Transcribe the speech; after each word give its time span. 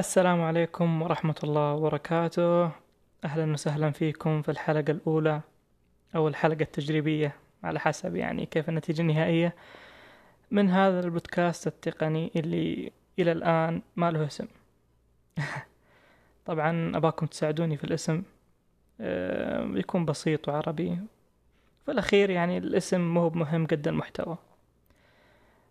السلام 0.00 0.42
عليكم 0.42 1.02
ورحمة 1.02 1.34
الله 1.44 1.74
وبركاته. 1.74 2.70
أهلا 3.24 3.52
وسهلا 3.52 3.90
فيكم 3.90 4.42
في 4.42 4.50
الحلقة 4.50 4.90
الأولى 4.90 5.40
أو 6.14 6.28
الحلقة 6.28 6.62
التجريبية 6.62 7.34
على 7.64 7.80
حسب 7.80 8.16
يعني 8.16 8.46
كيف 8.46 8.68
النتيجة 8.68 9.02
النهائية 9.02 9.54
من 10.50 10.70
هذا 10.70 11.00
البودكاست 11.00 11.66
التقني 11.66 12.30
اللي 12.36 12.92
إلى 13.18 13.32
الآن 13.32 13.82
ما 13.96 14.10
له 14.10 14.26
اسم. 14.26 14.46
طبعا 16.46 16.96
أباكم 16.96 17.26
تساعدوني 17.26 17.76
في 17.76 17.84
الاسم 17.84 18.22
آه، 19.00 19.70
يكون 19.74 20.04
بسيط 20.04 20.48
وعربي. 20.48 20.98
في 21.84 21.90
الأخير 21.90 22.30
يعني 22.30 22.58
الاسم 22.58 23.00
مو 23.00 23.30
مهم 23.30 23.66
قد 23.66 23.88
المحتوى. 23.88 24.36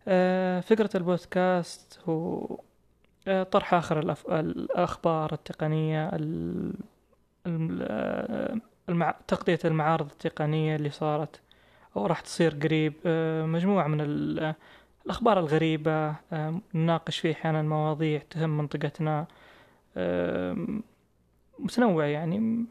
آه، 0.07 0.59
فكرة 0.59 0.89
البودكاست 0.95 1.99
هو 2.09 2.59
طرح 3.25 3.73
آخر 3.73 3.99
الأف... 3.99 4.27
الأخبار 4.29 5.33
التقنية 5.33 6.09
ال... 6.09 6.73
المع... 8.89 9.15
تغطية 9.27 9.59
المعارض 9.65 10.11
التقنية 10.11 10.75
اللي 10.75 10.89
صارت 10.89 11.41
أو 11.95 12.05
راح 12.05 12.21
تصير 12.21 12.55
قريب. 12.63 12.93
مجموعة 13.45 13.87
من 13.87 14.01
ال... 14.01 14.55
الأخبار 15.05 15.39
الغريبة 15.39 16.15
نناقش 16.73 17.19
فيه 17.19 17.31
أحيانا 17.31 17.61
مواضيع 17.61 18.21
تهم 18.29 18.57
منطقتنا 18.57 19.27
متنوع 21.59 22.05
يعني. 22.05 22.65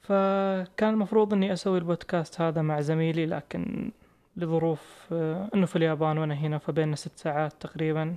فكان 0.00 0.94
المفروض 0.94 1.32
إني 1.32 1.52
أسوي 1.52 1.78
البودكاست 1.78 2.40
هذا 2.40 2.62
مع 2.62 2.80
زميلي 2.80 3.26
لكن 3.26 3.90
لظروف 4.36 5.06
آه، 5.12 5.48
أنه 5.54 5.66
في 5.66 5.76
اليابان 5.76 6.18
وأنا 6.18 6.34
هنا 6.34 6.58
فبيننا 6.58 6.96
ست 6.96 7.18
ساعات 7.18 7.52
تقريبا. 7.60 8.16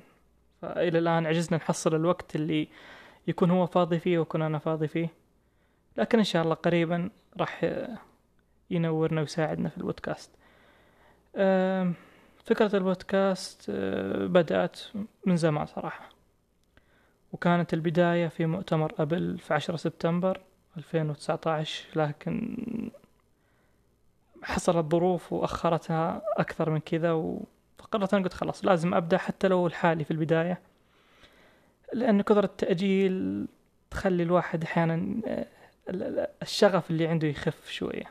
فإلى 0.62 1.00
الآن 1.00 1.26
عجزنا 1.26 1.58
نحصل 1.58 1.96
الوقت 1.96 2.36
اللي 2.36 2.68
يكون 3.28 3.52
هو 3.52 3.66
فاضي 3.66 4.00
فيه 4.00 4.20
ويكون 4.20 4.42
أنا 4.42 4.60
فاضي 4.60 4.88
فيه. 4.88 5.10
لكن 5.98 6.18
إن 6.18 6.24
شاء 6.24 6.44
الله 6.44 6.56
قريبا 6.56 7.10
راح 7.38 7.72
ينورنا 8.70 9.22
ويساعدنا 9.22 9.70
في 9.70 9.78
البودكاست. 9.78 10.32
فكرة 12.44 12.76
البودكاست 12.76 13.70
آه، 13.70 14.26
بدأت 14.26 14.80
من 15.26 15.38
زمان 15.38 15.66
صراحة. 15.66 16.10
وكانت 17.34 17.74
البداية 17.74 18.28
في 18.28 18.46
مؤتمر 18.46 18.94
أبل 19.00 19.38
في 19.38 19.54
عشرة 19.54 19.76
سبتمبر 19.76 20.42
2019 20.78 21.86
لكن 21.96 22.58
حصلت 24.44 24.92
ظروف 24.92 25.34
وأخرتها 25.34 26.22
أكثر 26.38 26.70
من 26.70 26.80
كذا 26.80 27.12
فقررت 27.92 28.14
أنا 28.14 28.24
قلت 28.24 28.34
خلاص 28.34 28.66
لازم 28.66 28.94
أبدأ 28.94 29.18
حتى 29.18 29.48
لو 29.48 29.68
الحالي 29.68 30.04
في 30.04 30.12
البداية 30.12 30.62
لأن 31.94 32.22
كثرة 32.22 32.46
التأجيل 32.46 33.48
تخلي 33.92 34.24
الواحد 34.24 34.64
أحيانا 34.64 35.22
آه، 35.28 35.48
الشغف 36.42 36.92
اللي 36.92 37.08
عنده 37.08 37.28
يخف 37.28 37.70
شوية. 37.70 38.06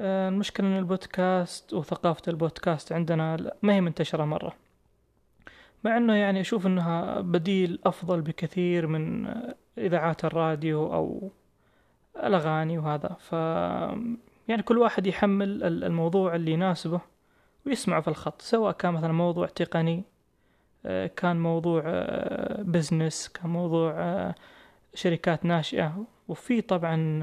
آه، 0.00 0.28
المشكلة 0.28 0.66
أن 0.66 0.78
البودكاست 0.78 1.74
وثقافة 1.74 2.22
البودكاست 2.28 2.92
عندنا 2.92 3.52
ما 3.62 3.74
هي 3.74 3.80
منتشرة 3.80 4.24
مرة. 4.24 4.56
مع 5.84 5.96
أنه 5.96 6.14
يعني 6.14 6.40
أشوف 6.40 6.66
أنها 6.66 7.20
بديل 7.20 7.78
أفضل 7.84 8.20
بكثير 8.20 8.86
من 8.86 9.26
إذاعات 9.78 10.24
الراديو 10.24 10.92
أو 10.92 11.30
الأغاني 12.16 12.78
وهذا. 12.78 13.16
ف 13.20 13.32
يعني 14.48 14.62
كل 14.64 14.78
واحد 14.78 15.06
يحمل 15.06 15.62
الموضوع 15.84 16.34
اللي 16.34 16.52
يناسبه. 16.52 17.15
ويسمعه 17.66 18.00
في 18.00 18.08
الخط 18.08 18.42
سواء 18.42 18.72
كان 18.72 18.94
مثلا 18.94 19.12
موضوع 19.12 19.46
تقني 19.46 20.04
آه، 20.86 21.06
كان 21.06 21.40
موضوع 21.40 21.82
بزنس 22.58 23.28
آه، 23.28 23.40
كان 23.40 23.50
موضوع 23.50 23.92
آه، 23.96 24.34
شركات 24.94 25.44
ناشئة. 25.44 26.04
وفي 26.28 26.60
طبعا 26.60 27.20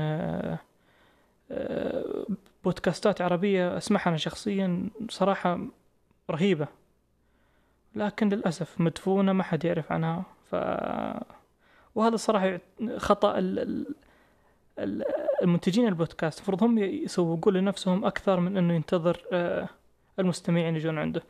بودكاستات 2.63 3.21
عربية 3.21 3.77
أسمعها 3.77 4.07
أنا 4.07 4.17
شخصيا 4.17 4.89
صراحة 5.09 5.59
رهيبة. 6.31 6.67
لكن 7.95 8.29
للأسف 8.29 8.81
مدفونة 8.81 9.33
ما 9.33 9.43
حد 9.43 9.65
يعرف 9.65 9.91
عنها. 9.91 10.23
ف 10.51 10.55
وهذا 11.95 12.15
الصراحة 12.15 12.59
خطأ 12.97 13.33
المنتجين 15.43 15.87
البودكاست. 15.87 16.37
المفروض 16.37 16.63
هم 16.63 16.77
يسوقون 16.77 17.53
لنفسهم 17.53 18.05
أكثر 18.05 18.39
من 18.39 18.57
أنه 18.57 18.73
ينتظر 18.73 19.25
المستمعين 20.19 20.75
يجون 20.75 20.97
عنده. 20.97 21.23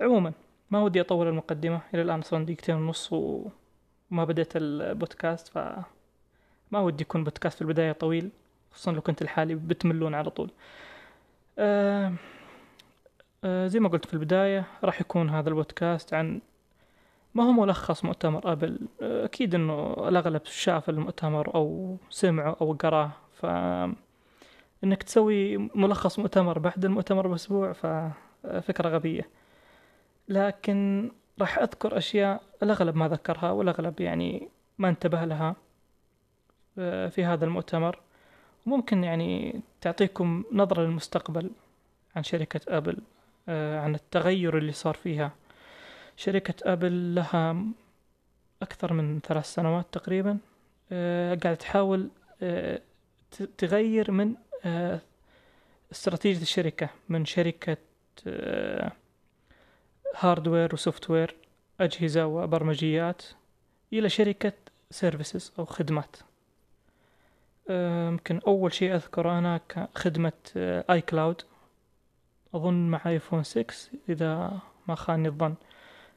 عموما 0.00 0.32
ما 0.70 0.82
ودي 0.82 1.00
أطول 1.00 1.28
المقدمة 1.28 1.80
إلى 1.94 2.02
الآن 2.02 2.22
صار 2.22 2.42
دقيقتين 2.42 2.74
ونص 2.74 3.12
وما 3.12 4.24
بديت 4.24 4.52
البودكاست 4.56 5.48
ف 5.48 5.58
ما 6.70 6.80
ودي 6.80 7.02
يكون 7.02 7.24
بودكاست 7.24 7.56
في 7.56 7.62
البداية 7.62 7.92
طويل 7.92 8.30
خصوصا 8.72 8.92
لو 8.92 9.00
كنت 9.00 9.22
لحالي 9.22 9.54
بتملون 9.54 10.14
على 10.14 10.30
طول. 10.30 10.50
أه 11.58 12.12
أه 13.44 13.66
زي 13.66 13.80
ما 13.80 13.88
قلت 13.88 14.06
في 14.06 14.14
البداية 14.14 14.64
راح 14.84 15.00
يكون 15.00 15.30
هذا 15.30 15.48
البودكاست 15.48 16.14
عن 16.14 16.40
ما 17.34 17.44
هو 17.44 17.52
ملخص 17.52 18.04
مؤتمر 18.04 18.52
أبل. 18.52 18.78
أكيد 19.00 19.54
أنه 19.54 20.08
الأغلب 20.08 20.40
شاف 20.44 20.90
المؤتمر 20.90 21.54
أو 21.54 21.96
سمعه 22.10 22.56
أو 22.60 22.72
قراه 22.72 23.10
ف 23.32 23.46
إنك 24.84 25.02
تسوي 25.02 25.56
ملخص 25.56 26.18
مؤتمر 26.18 26.58
بعد 26.58 26.84
المؤتمر 26.84 27.26
بأسبوع 27.26 27.72
ففكرة 28.44 28.88
غبية. 28.88 29.28
لكن 30.28 31.10
راح 31.40 31.58
أذكر 31.58 31.98
أشياء 31.98 32.42
الأغلب 32.62 32.96
ما 32.96 33.08
ذكرها 33.08 33.50
والأغلب 33.50 34.00
يعني 34.00 34.48
ما 34.78 34.88
انتبه 34.88 35.24
لها 35.24 35.56
في 37.08 37.24
هذا 37.24 37.44
المؤتمر. 37.44 38.00
وممكن 38.66 39.04
يعني 39.04 39.60
تعطيكم 39.80 40.44
نظرة 40.52 40.82
للمستقبل 40.82 41.50
عن 42.16 42.22
شركة 42.22 42.60
أبل 42.68 42.98
عن 43.48 43.94
التغير 43.94 44.58
اللي 44.58 44.72
صار 44.72 44.94
فيها. 44.94 45.32
شركة 46.16 46.72
أبل 46.72 47.14
لها 47.14 47.56
أكثر 48.62 48.92
من 48.92 49.20
ثلاث 49.20 49.46
سنوات 49.54 49.86
تقريبا 49.92 50.38
آه، 50.92 51.34
قاعدة 51.34 51.54
تحاول 51.54 52.10
آه، 52.42 52.80
تغير 53.58 54.10
من 54.10 54.34
آه، 54.64 55.00
استراتيجية 55.92 56.42
الشركة 56.42 56.90
من 57.08 57.24
شركة 57.24 57.76
hardware 60.16 60.74
و 60.74 61.10
software 61.10 61.36
أجهزة 61.80 62.26
وبرمجيات 62.26 63.22
إلى 63.92 64.08
شركة 64.08 64.52
services 64.90 65.52
أو 65.58 65.64
خدمات. 65.64 66.16
يمكن 67.70 68.40
أول 68.46 68.72
شيء 68.72 68.94
أذكر 68.94 69.38
أنا 69.38 69.60
خدمة 69.94 70.32
آي 70.56 71.00
كلاود 71.00 71.42
أظن 72.54 72.88
مع 72.90 73.00
آيفون 73.06 73.42
6 73.42 73.74
إذا 74.08 74.60
ما 74.88 74.94
خاني 74.94 75.28
الظن. 75.28 75.54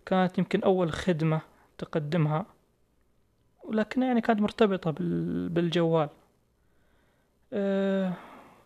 كانت 0.06 0.38
يمكن 0.38 0.64
أول 0.64 0.92
خدمة 0.92 1.42
تقدمها. 1.78 2.46
ولكن 3.64 4.04
يعني 4.04 4.22
كانت 4.22 4.40
مرتبطة 4.40 4.92
بالجوال. 5.50 6.10
أه 7.54 8.14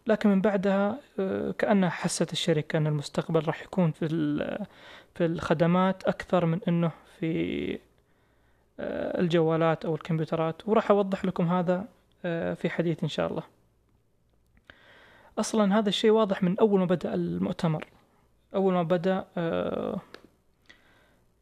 لكن 0.08 0.30
من 0.30 0.42
بعدها 0.42 1.00
أه 1.20 1.52
كأنها 1.52 1.90
حست 1.90 2.34
الشركة 2.34 2.78
أن 2.78 2.88
المستقبل 2.88 3.46
راح 3.48 3.64
يكون 3.64 3.92
في 3.92 4.08
في 5.16 5.26
الخدمات 5.26 6.04
أكثر 6.04 6.46
من 6.46 6.60
أنه 6.68 6.92
في 7.20 7.74
أه 8.80 9.20
الجوالات 9.20 9.86
أو 9.86 9.96
الكمبيوترات. 9.96 10.68
وراح 10.68 10.92
أوضح 10.92 11.26
لكم 11.26 11.48
هذا 11.48 11.86
أه 12.26 12.54
في 12.54 12.70
حديث 12.70 13.04
إن 13.04 13.10
شاء 13.10 13.32
الله. 13.32 13.44
أصلا 15.40 15.80
هذا 15.80 15.90
الشيء 15.90 16.12
واضح 16.12 16.44
من 16.44 16.60
أول 16.60 16.80
ما 16.80 16.86
بدأ 16.86 17.14
المؤتمر. 17.14 17.88
أول 18.56 18.74
ما 18.74 18.84
بدأ 18.84 19.26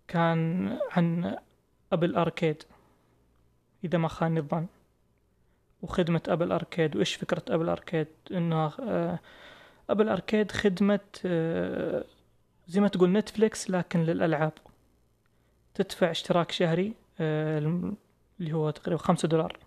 كان 0.07 0.77
عن 0.91 1.37
أبل 1.93 2.15
أركيد 2.15 2.63
إذا 3.83 3.97
ما 3.97 4.07
خاني 4.07 4.39
الظن. 4.39 4.67
وخدمة 5.81 6.21
أبل 6.27 6.51
أركيد. 6.51 6.95
وإيش 6.95 7.15
فكرة 7.15 7.43
أبل 7.49 7.69
أركيد؟ 7.69 8.07
إنها 8.31 8.71
آه، 8.81 9.19
أبل 9.89 10.09
أركيد 10.09 10.51
خدمة 10.51 10.99
آه، 11.25 12.03
زي 12.67 12.81
ما 12.81 12.87
تقول 12.87 13.11
نتفليكس 13.11 13.69
لكن 13.69 14.03
للألعاب. 14.03 14.53
تدفع 15.73 16.11
اشتراك 16.11 16.51
شهري 16.51 16.93
آه، 17.19 17.57
اللي 18.39 18.53
هو 18.53 18.69
تقريبا 18.69 19.01
خمسة 19.01 19.27
دولار. 19.27 19.57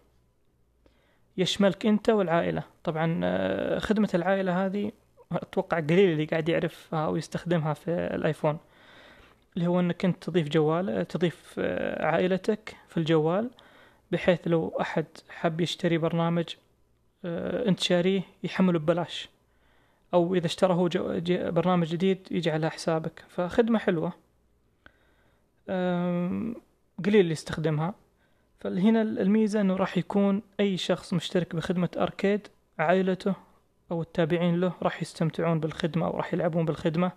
يشملك 1.36 1.86
أنت 1.86 2.10
والعائلة. 2.10 2.62
طبعا 2.84 3.78
خدمة 3.78 4.08
العائلة 4.14 4.66
هذه 4.66 4.92
أتوقع 5.32 5.80
قليل 5.80 6.12
اللي 6.12 6.24
قاعد 6.24 6.48
يعرفها 6.48 7.06
ويستخدمها 7.06 7.74
في 7.74 7.90
الآيفون. 7.90 8.58
اللي 9.56 9.66
هو 9.66 9.80
إنك 9.80 10.04
أنت 10.04 10.24
تضيف 10.24 10.48
جوال 10.48 11.08
تضيف 11.08 11.58
عائلتك 12.00 12.76
في 12.88 12.96
الجوال. 12.96 13.50
بحيث 14.12 14.40
لو 14.46 14.76
أحد 14.80 15.06
حب 15.28 15.60
يشتري 15.60 15.98
برنامج 15.98 16.44
آه، 17.24 17.68
انت 17.68 17.80
شاريه 17.80 18.22
يحمله 18.44 18.78
ببلاش. 18.78 19.28
أو 20.14 20.34
إذا 20.34 20.46
اشترى 20.46 20.74
هو 20.74 20.88
برنامج 21.50 21.86
جديد 21.86 22.18
يجي 22.30 22.50
على 22.50 22.70
حسابك. 22.70 23.24
فخدمة 23.28 23.78
حلوة. 23.78 24.12
قليل 27.04 27.20
اللي 27.20 27.32
يستخدمها. 27.32 27.94
فهنا 28.60 29.02
الميزة 29.02 29.60
إنه 29.60 29.76
راح 29.76 29.98
يكون 29.98 30.42
أي 30.60 30.76
شخص 30.76 31.12
مشترك 31.14 31.56
بخدمة 31.56 31.88
أركيد 31.96 32.48
عائلته 32.78 33.34
أو 33.90 34.02
التابعين 34.02 34.60
له 34.60 34.72
راح 34.82 35.02
يستمتعون 35.02 35.60
بالخدمة 35.60 36.06
أو 36.06 36.16
راح 36.16 36.34
يلعبون 36.34 36.64
بالخدمة 36.64 37.12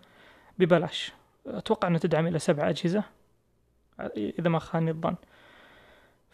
ببلاش. 0.59 1.11
أتوقع 1.47 1.87
إنه 1.87 1.97
تدعم 1.97 2.27
إلى 2.27 2.39
سبع 2.39 2.69
أجهزة 2.69 3.03
إذا 4.17 4.49
ما 4.49 4.59
خاني 4.59 4.91
الظن. 4.91 5.15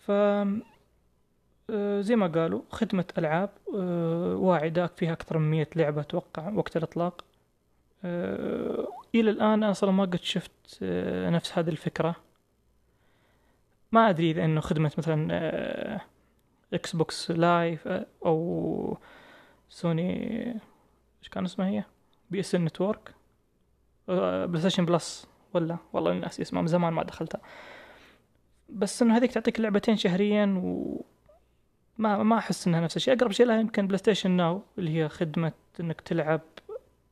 ف 0.08 0.12
آه، 1.72 2.02
زي 2.02 2.16
ما 2.16 2.28
قالوا 2.28 2.62
خدمة 2.70 3.06
ألعاب 3.18 3.50
آه، 3.76 4.36
واعدة 4.36 4.88
فيها 4.88 5.14
أكثر 5.14 5.38
من 5.38 5.52
مية 5.52 5.70
لعبة 5.76 6.02
أتوقع 6.02 6.54
وقت 6.54 6.78
الإطلاق. 6.78 7.26
آه، 8.06 8.88
إلى 9.16 9.30
الآن 9.32 9.64
أصلا 9.64 9.92
ما 9.92 10.04
قد 10.04 10.20
شفت 10.24 10.52
نفس 11.32 11.58
هذه 11.58 11.70
الفكرة. 11.70 12.16
ما 13.92 14.10
أدري 14.10 14.32
إذا 14.32 14.46
إنه 14.46 14.62
خدمة 14.62 14.92
مثلا 14.98 16.02
إكس 16.74 16.96
بوكس 16.96 17.32
لايف 17.32 17.88
أو 18.26 18.98
سوني 19.70 20.48
إيش 21.22 21.30
كان 21.32 21.46
اسمها 21.46 21.68
هي؟ 21.68 21.84
PS 22.32 22.56
Network 22.56 23.16
بلاي 24.08 24.60
ستيشن 24.60 24.86
بلس 24.86 25.28
ولا؟ 25.54 25.78
والله 25.94 26.14
ناسي 26.14 26.42
اسمها 26.42 26.62
من 26.62 26.68
زمان 26.68 26.94
ما 26.94 27.04
دخلتها. 27.04 27.42
بس 28.72 29.02
إنه 29.02 29.18
هذيك 29.18 29.32
تعطيك 29.32 29.60
لعبتين 29.60 29.98
شهريا 29.98 30.62
و 30.64 31.02
ما 31.98 32.24
ما 32.24 32.38
أحس 32.38 32.68
إنها 32.68 32.82
نفس 32.82 32.98
الشيء. 32.98 33.14
أقرب 33.14 33.32
شيء 33.32 33.46
لها 33.46 33.60
يمكن 33.60 33.88
بلاي 33.88 33.98
ستيشن 33.98 34.32
ناو 34.32 34.62
اللي 34.78 34.98
هي 34.98 35.10
خدمة 35.10 35.52
إنك 35.80 36.02
تلعب 36.02 36.42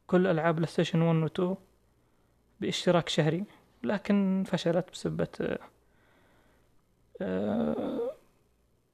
كل 0.08 0.28
ألعاب 0.28 0.56
بلاي 0.56 0.68
ستيشن 0.68 1.02
1 1.02 1.16
و 1.24 1.26
2 1.26 1.56
باشتراك 2.62 3.10
شهري 3.10 3.44
لكن 3.84 4.44
فشلت 4.48 4.92
بسبة 4.92 5.58
آه، 7.22 8.12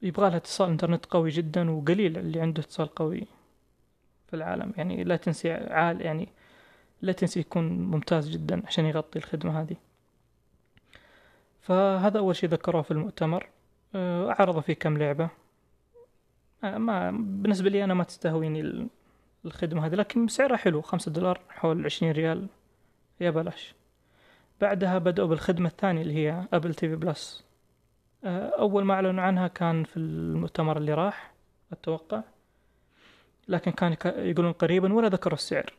يبغى 0.02 0.30
لها 0.30 0.38
اتصال 0.38 0.70
إنترنت 0.70 1.06
قوي 1.06 1.30
جدا 1.30 1.72
وقليل 1.72 2.18
اللي 2.18 2.42
عنده 2.42 2.62
اتصال 2.62 2.88
قوي 2.88 3.28
في 4.28 4.36
العالم. 4.36 4.74
يعني 4.78 5.04
لا 5.04 5.16
تنسي 5.16 5.52
عال 5.52 6.02
يعني 6.02 6.30
لا 7.02 7.12
تنسي 7.12 7.40
يكون 7.40 7.64
ممتاز 7.70 8.30
جدا 8.30 8.62
عشان 8.68 8.86
يغطي 8.86 9.20
الخدمة 9.20 9.62
هذه. 9.62 9.76
فهذا 11.66 12.18
أول 12.20 12.36
شيء 12.36 12.50
ذكروه 12.50 12.82
في 12.82 12.92
المؤتمر. 12.92 13.50
آه، 13.96 14.36
عرضوا 14.40 14.62
فيه 14.62 14.74
كم 14.74 14.98
لعبة. 14.98 15.30
آه، 16.64 16.78
ما 16.78 17.12
بالنسبة 17.12 17.70
لي 17.70 17.84
أنا 17.84 17.94
ما 17.94 18.04
تستهويني 18.04 18.88
الخدمة 19.46 19.86
هذه 19.86 19.96
لكن 19.96 20.28
سعرها 20.28 20.58
حلو 20.58 20.82
خمسة 20.82 21.12
دولار 21.12 21.42
حول 21.50 21.86
عشرين 21.86 22.12
ريال. 22.12 22.48
يا 23.22 23.30
بلاش. 23.30 23.76
بعدها 24.62 24.98
بدأوا 24.98 25.28
بالخدمة 25.28 25.70
الثانية 25.70 26.02
اللي 26.02 26.14
هي 26.14 26.48
أبل 26.54 26.74
تي 26.76 26.90
في 26.90 26.96
بلس 26.96 27.44
أول 28.26 28.84
ما 28.84 28.94
أعلنوا 28.94 29.24
عنها 29.24 29.48
كان 29.48 29.84
في 29.84 29.98
المؤتمر 29.98 30.78
اللي 30.78 30.94
راح 30.94 31.34
أتوقع. 31.72 32.22
لكن 33.48 33.72
كان 33.72 33.96
يقولون 34.06 34.52
قريبا 34.52 34.94
ولا 34.94 35.08
ذكروا 35.08 35.38
السعر. 35.38 35.74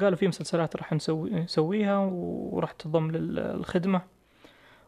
قالوا 0.00 0.16
في 0.16 0.28
مسلسلات 0.28 0.76
راح 0.76 0.92
نسوي 0.92 1.30
نسويها 1.30 1.98
وراح 1.98 2.72
تضم 2.72 3.10
للخدمة 3.10 4.02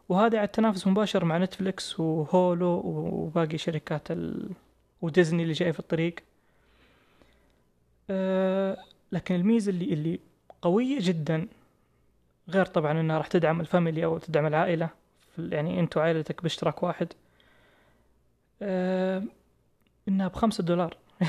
وهذا 0.09 0.37
على 0.37 0.45
التنافس 0.45 0.87
مباشر 0.87 1.25
مع 1.25 1.37
نتفليكس 1.37 1.99
وهولو 1.99 2.81
وباقي 2.85 3.57
شركات 3.57 4.11
ال... 4.11 4.49
وديزني 5.01 5.43
اللي 5.43 5.53
جاي 5.53 5.73
في 5.73 5.79
الطريق. 5.79 6.15
أه 8.09 8.77
لكن 9.11 9.35
الميزة 9.35 9.69
اللي 9.69 9.93
اللي 9.93 10.19
قوية 10.61 10.97
جدا 11.01 11.47
غير 12.49 12.65
طبعا 12.65 12.91
إنها 13.01 13.17
راح 13.17 13.27
تدعم 13.27 13.61
ال 13.61 13.67
family 13.67 14.05
أو 14.05 14.17
تدعم 14.17 14.45
العائلة. 14.45 14.89
يعني 15.37 15.79
أنت 15.79 15.97
وعائلتك 15.97 16.43
باشتراك 16.43 16.83
واحد. 16.83 17.13
أه 18.61 19.23
إنها 20.07 20.27
بخمسة 20.27 20.63
دولار. 20.63 20.97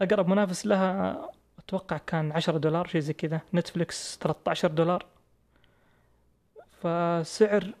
أقرب 0.00 0.28
منافس 0.28 0.66
لها 0.66 1.30
أتوقع 1.58 1.98
كان 2.06 2.32
عشرة 2.32 2.58
دولار 2.58 2.86
شيء 2.86 3.00
زي 3.00 3.12
كذا. 3.12 3.40
نتفليكس 3.54 4.18
13 4.18 4.68
دولار. 4.68 5.06
فسعر 6.84 7.74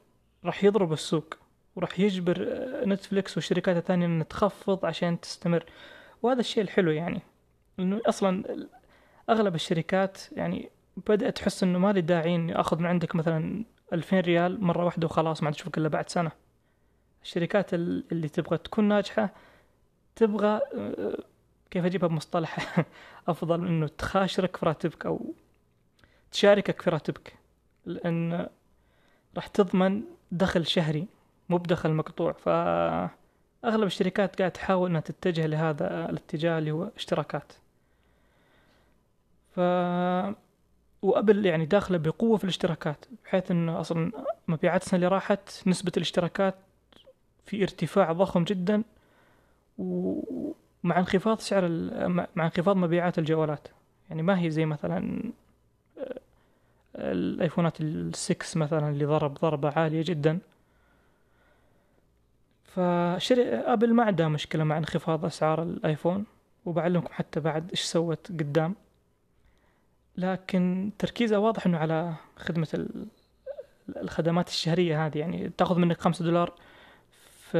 راح 0.44 0.64
يضرب 0.64 0.92
السوق 0.92 1.34
وراح 1.76 2.00
يجبر 2.00 2.48
نتفليكس 2.86 3.36
والشركات 3.36 3.76
الثانية 3.76 4.06
ان 4.06 4.28
تخفض 4.28 4.84
عشان 4.86 5.20
تستمر. 5.20 5.64
وهذا 6.22 6.40
الشيء 6.40 6.62
الحلو 6.62 6.90
يعني 6.90 7.22
انه 7.78 8.00
أصلا 8.06 8.44
أغلب 9.30 9.54
الشركات 9.54 10.18
يعني 10.32 10.70
بدأت 11.08 11.36
تحس 11.36 11.62
إنه 11.62 11.78
ما 11.78 11.92
لي 11.92 12.00
داعي 12.00 12.34
إني 12.34 12.60
آخذ 12.60 12.78
من 12.78 12.86
عندك 12.86 13.16
مثلا 13.16 13.64
ألفين 13.92 14.20
ريال 14.20 14.64
مرة 14.64 14.84
واحدة 14.84 15.06
وخلاص 15.06 15.42
ما 15.42 15.46
عاد 15.48 15.54
أشوفك 15.54 15.78
إلا 15.78 15.88
بعد 15.88 16.08
سنة. 16.08 16.32
الشركات 17.22 17.74
اللي 17.74 18.28
تبغى 18.28 18.58
تكون 18.58 18.84
ناجحة 18.84 19.34
تبغى 20.16 20.60
كيف 21.70 21.84
أجيبها 21.84 22.08
بمصطلح 22.08 22.80
أفضل 23.28 23.66
إنه 23.66 23.86
تخاشرك 23.86 24.56
في 24.56 24.66
راتبك 24.66 25.06
أو 25.06 25.34
تشاركك 26.32 26.82
في 26.82 26.90
راتبك 26.90 27.34
لأن 27.86 28.48
راح 29.36 29.46
تضمن 29.46 30.02
دخل 30.32 30.66
شهري 30.66 31.06
مو 31.48 31.56
بدخل 31.56 31.90
مقطوع. 31.92 32.32
فاغلب 32.32 33.86
الشركات 33.86 34.38
قاعد 34.38 34.50
تحاول 34.50 34.90
إنها 34.90 35.00
تتجه 35.00 35.46
لهذا 35.46 36.10
الاتجاه 36.10 36.58
اللي 36.58 36.70
هو 36.70 36.90
اشتراكات. 36.96 37.52
ف 39.56 39.60
وأبل 41.02 41.46
يعني 41.46 41.66
داخلة 41.66 41.98
بقوة 41.98 42.36
في 42.36 42.44
الاشتراكات 42.44 43.04
بحيث 43.24 43.50
إنه 43.50 43.80
أصلا 43.80 44.12
مبيعات 44.48 44.82
السنة 44.82 44.96
اللي 44.96 45.08
راحت 45.08 45.62
نسبة 45.66 45.92
الاشتراكات 45.96 46.54
في 47.46 47.62
ارتفاع 47.62 48.12
ضخم 48.12 48.44
جدا 48.44 48.82
و... 49.78 50.20
مع 50.84 50.98
انخفاض 50.98 51.38
سعر 51.38 51.68
مع 52.08 52.44
انخفاض 52.44 52.76
مبيعات 52.76 53.18
الجوالات. 53.18 53.68
يعني 54.10 54.22
ما 54.22 54.40
هي 54.40 54.50
زي 54.50 54.66
مثلا 54.66 55.32
الايفونات 56.96 57.80
السكس 57.80 58.56
مثلا 58.56 58.88
اللي 58.88 59.04
ضرب 59.04 59.34
ضربة 59.34 59.70
عالية 59.70 60.02
جدا. 60.06 60.38
فشركة 62.64 63.54
أبل 63.54 63.94
ما 63.94 64.04
عندها 64.04 64.28
مشكلة 64.28 64.64
مع 64.64 64.78
انخفاض 64.78 65.24
أسعار 65.24 65.62
الآيفون 65.62 66.24
وبعلمكم 66.64 67.12
حتى 67.12 67.40
بعد 67.40 67.70
إيش 67.70 67.80
سوت 67.80 68.28
قدام. 68.28 68.74
لكن 70.16 70.90
تركيزها 70.98 71.38
واضح 71.38 71.66
إنه 71.66 71.78
على 71.78 72.14
خدمة 72.36 72.86
الخدمات 73.96 74.48
الشهرية 74.48 75.06
هذه. 75.06 75.18
يعني 75.18 75.50
تأخذ 75.58 75.78
منك 75.78 76.00
خمسة 76.00 76.24
دولار 76.24 76.54
في 77.50 77.58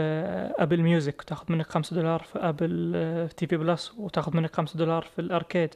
أبل 0.58 0.80
ميوزك 0.80 1.20
وتأخذ 1.20 1.52
منك 1.52 1.66
خمسة 1.66 1.96
دولار 1.96 2.22
في 2.22 2.38
أبل 2.38 3.28
تي 3.36 3.46
في 3.46 3.56
بلس 3.56 3.94
وتأخذ 3.98 4.36
منك 4.36 4.56
خمسة 4.56 4.78
دولار 4.78 5.02
في 5.02 5.18
الأركيد. 5.18 5.74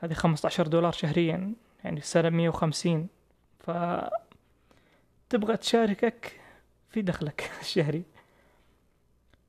هذه 0.00 0.12
خمسة 0.12 0.46
عشر 0.46 0.66
دولار 0.66 0.92
شهريا. 0.92 1.52
يعني 1.84 1.98
السنة 1.98 2.30
مية 2.30 2.48
وخمسين 2.48 3.08
ف 3.60 3.70
تبغى 5.30 5.56
تشاركك 5.56 6.40
في 6.90 7.02
دخلك 7.02 7.50
الشهري. 7.60 8.04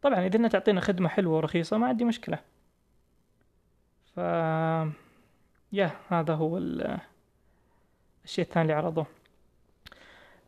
طبعا 0.02 0.26
إذا 0.26 0.38
إنها 0.38 0.50
تعطينا 0.50 0.82
خدمة 0.82 1.10
حلوة 1.10 1.38
ورخيصة 1.38 1.78
ما 1.78 1.88
عندي 1.88 2.06
مشكلة. 2.06 2.40
ف 4.16 4.18
يا 5.74 5.92
هذا 6.10 6.34
هو 6.34 6.58
الشيء 6.58 8.46
الثاني 8.46 8.62
اللي 8.62 8.74
عرضوه 8.74 9.06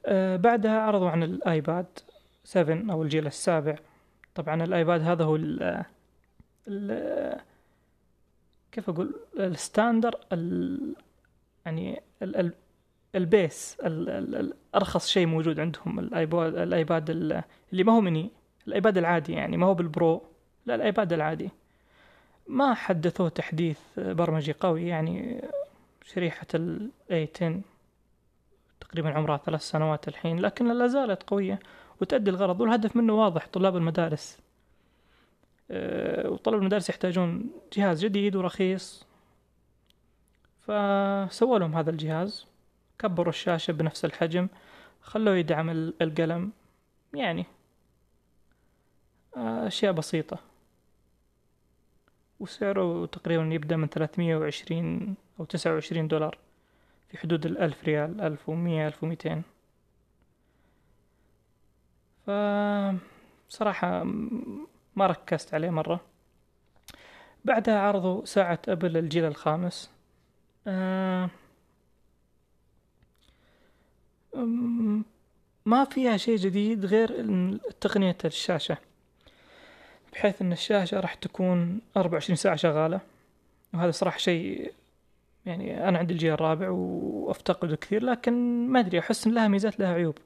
أه 0.05 0.35
بعدها 0.35 0.81
عرضوا 0.81 1.09
عن 1.09 1.23
الايباد 1.23 1.99
7 2.43 2.93
أو 2.93 3.03
الجيل 3.03 3.27
السابع. 3.27 3.75
طبعا 4.35 4.63
الآيباد 4.63 5.01
هذا 5.01 5.23
هو 5.23 5.35
ال 5.35 5.83
ال 6.67 7.41
كيف 8.71 8.89
أقول؟ 8.89 9.15
الستاندر 9.39 10.19
ال 10.33 10.95
يعني 11.65 12.01
ال 12.21 12.35
ال 12.35 12.53
ال 13.15 13.28
base 13.28 13.77
ال 13.85 14.09
ال 14.09 14.53
الأرخص 14.73 15.07
شيء 15.07 15.25
موجود 15.25 15.59
عندهم 15.59 15.99
الآيباد 15.99 16.55
الآيباد 16.55 17.09
اللي 17.09 17.83
ما 17.83 17.93
هو 17.93 18.01
مني 18.01 18.31
الآيباد 18.67 18.97
العادي 18.97 19.33
يعني 19.33 19.57
ما 19.57 19.65
هو 19.65 19.73
بالبرو 19.73 20.21
لا 20.65 20.75
الآيباد 20.75 21.13
العادي. 21.13 21.49
ما 22.47 22.73
حدثوه 22.73 23.29
تحديث 23.29 23.79
برمجي 23.97 24.51
قوي 24.51 24.87
يعني 24.87 25.41
شريحة 26.05 26.47
ال 26.55 26.89
A10 27.11 27.43
تقريبا 28.81 29.09
عمرها 29.09 29.37
ثلاث 29.37 29.61
سنوات 29.61 30.07
الحين 30.07 30.39
لكن 30.39 30.67
لا 30.67 30.87
زالت 30.87 31.23
قوية 31.23 31.59
وتأدي 32.01 32.29
الغرض. 32.29 32.61
والهدف 32.61 32.95
منه 32.95 33.13
واضح 33.13 33.47
طلاب 33.47 33.77
المدارس. 33.77 34.39
أه 35.71 36.29
وطلاب 36.29 36.59
المدارس 36.59 36.89
يحتاجون 36.89 37.49
جهاز 37.73 38.05
جديد 38.05 38.35
ورخيص. 38.35 39.05
فسووا 40.61 41.59
لهم 41.59 41.75
هذا 41.75 41.89
الجهاز 41.89 42.45
كبروا 42.99 43.29
الشاشة 43.29 43.71
بنفس 43.71 44.05
الحجم 44.05 44.47
خلوه 45.01 45.35
يدعم 45.35 45.69
القلم 46.01 46.51
يعني 47.13 47.45
آه، 49.37 49.67
أشياء 49.67 49.91
بسيطة. 49.91 50.39
وسعره 52.39 53.05
تقريبا 53.05 53.43
يبدأ 53.43 53.75
من 53.75 53.87
ثلاثمية 53.87 54.35
وعشرين 54.35 55.15
أو 55.39 55.45
تسعة 55.45 55.73
وعشرين 55.73 56.07
دولار 56.07 56.37
في 57.09 57.17
حدود 57.17 57.45
الألف 57.45 57.83
ريال 57.83 58.21
ألف 58.21 58.49
ومية 58.49 58.87
ألف 58.87 59.03
وميتين. 59.03 59.43
ف 62.25 62.31
صراحة 63.49 64.03
ما 64.95 65.07
ركزت 65.07 65.53
عليه 65.53 65.69
مرة. 65.69 65.99
بعدها 67.45 67.79
عرضوا 67.79 68.25
ساعة 68.25 68.59
أبل 68.67 68.97
الجيل 68.97 69.25
الخامس. 69.25 69.91
آه 70.67 71.29
ما 75.65 75.85
فيها 75.85 76.17
شيء 76.17 76.37
جديد 76.37 76.85
غير 76.85 77.07
تقنية 77.81 78.17
الشاشة 78.25 78.77
بحيث 80.13 80.41
إن 80.41 80.51
الشاشة 80.51 80.99
راح 80.99 81.13
تكون 81.13 81.81
أربعة 81.97 82.13
وعشرين 82.13 82.35
ساعة 82.35 82.55
شغالة 82.55 83.01
وهذا 83.73 83.91
صراحة 83.91 84.17
شيء 84.17 84.73
يعني 85.45 85.87
أنا 85.89 85.97
عندي 85.97 86.13
الجيل 86.13 86.33
الرابع 86.33 86.69
وأفتقده 86.69 87.75
كثير 87.75 88.03
لكن 88.03 88.33
ما 88.67 88.79
أدري 88.79 88.99
أحس 88.99 89.27
إن 89.27 89.33
لها 89.33 89.47
ميزات 89.47 89.79
لها 89.79 89.93
عيوب. 89.93 90.17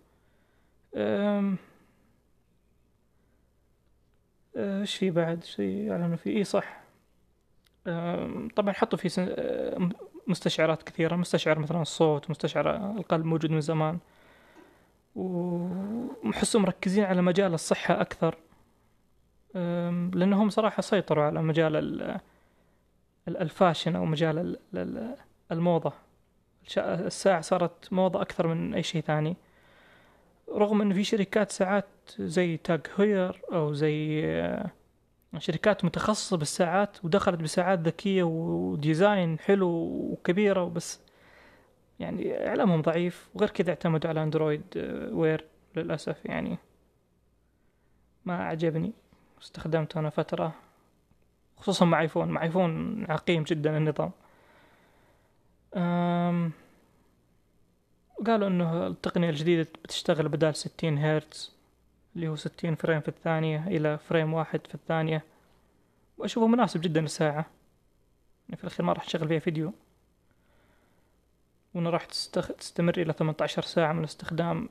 إيش 4.58 4.96
في 4.96 5.12
بعد؟ 5.12 5.44
شيء 5.44 5.92
أعلنوا 5.92 6.16
فيه. 6.18 6.38
إي 6.38 6.44
صح. 6.44 6.82
طبعا 8.56 8.74
حطوا 8.74 8.98
فيه 9.00 9.10
مستشعرات 10.28 10.84
كثيرة 10.84 11.16
مستشعر 11.16 11.60
مثلا 11.60 11.82
الصوت 11.82 12.30
مستشعر 12.30 12.76
القلب 12.98 13.26
موجود 13.26 13.52
من 13.52 13.62
زمان. 13.62 14.00
وحسوا 15.16 16.62
مركزين 16.62 17.04
على 17.04 17.22
مجال 17.22 17.54
الصحة 17.54 18.02
أكثر. 18.02 18.36
لأنهم 20.14 20.50
صراحة 20.50 20.82
سيطروا 20.82 21.24
على 21.24 21.42
مجال 21.42 22.20
الفاشن 23.28 23.96
أو 23.96 24.06
مجال 24.06 24.58
الموضة. 25.52 25.94
الساعة 26.78 27.42
صارت 27.42 27.94
موضة 27.94 28.22
أكثر 28.22 28.48
من 28.48 28.74
أي 28.74 28.84
شيء 28.84 29.02
ثاني. 29.02 29.36
رغم 30.50 30.82
أن 30.82 30.94
في 30.94 31.04
شركات 31.04 31.52
ساعات 31.52 31.86
زي 32.20 32.58
تاج 32.58 32.82
هوير 33.00 33.42
أو 33.54 33.74
زي 33.74 34.22
شركات 35.40 35.86
متخصصة 35.86 36.38
بالساعات 36.38 37.06
ودخلت 37.06 37.40
بساعات 37.40 37.80
ذكية 37.80 38.24
وديزاين 38.24 39.40
حلو 39.40 39.70
وكبيرة 40.12 40.64
وبس. 40.64 41.00
يعني 42.00 42.48
إعلامهم 42.48 42.82
ضعيف 42.82 43.30
وغير 43.34 43.50
كذا 43.50 43.70
اعتمدوا 43.70 44.10
على 44.10 44.24
أندرويد 44.24 44.64
آه، 44.78 45.14
وير 45.14 45.46
للأسف 45.76 46.26
يعني 46.26 46.58
ما 48.26 48.44
عجبني 48.46 48.94
استخدمته 49.42 50.00
أنا 50.00 50.10
فترة 50.10 50.54
خصوصا 51.58 51.86
مع 51.86 52.02
آيفون. 52.02 52.28
مع 52.28 52.44
آيفون 52.44 53.06
عقيم 53.12 53.44
جدا 53.44 53.78
النظام. 53.78 54.12
أم 55.76 56.52
قالوا 58.28 58.48
إنه 58.48 58.88
التقنية 58.88 59.30
الجديدة 59.30 59.70
بتشتغل 59.84 60.28
بدال 60.28 60.56
ستين 60.56 60.98
هرتز. 60.98 61.55
اللي 62.16 62.28
هو 62.28 62.36
ستين 62.36 62.76
frame 62.76 63.02
في 63.02 63.08
الثانية 63.08 63.68
إلى 63.68 63.98
frame 63.98 64.34
واحد 64.34 64.68
في 64.68 64.76
الثانية. 64.76 65.24
وأشوفه 66.18 66.48
مناسب 66.48 66.82
جدا 66.82 67.02
للساعة. 67.02 67.46
يعني 68.50 68.58
في 68.58 68.64
الأخير 68.64 68.86
ما 68.86 68.94
راح 68.94 69.04
تشغل 69.04 69.28
فيها 69.28 69.40
فيديو. 69.40 69.74
وانه 71.74 71.90
راح 71.90 72.06
تستخ... 72.06 72.48
تستمر 72.48 73.02
إلى 73.02 73.14
18 73.14 73.62
ساعة 73.62 73.94
من 73.94 74.00
الاستخدام. 74.00 74.70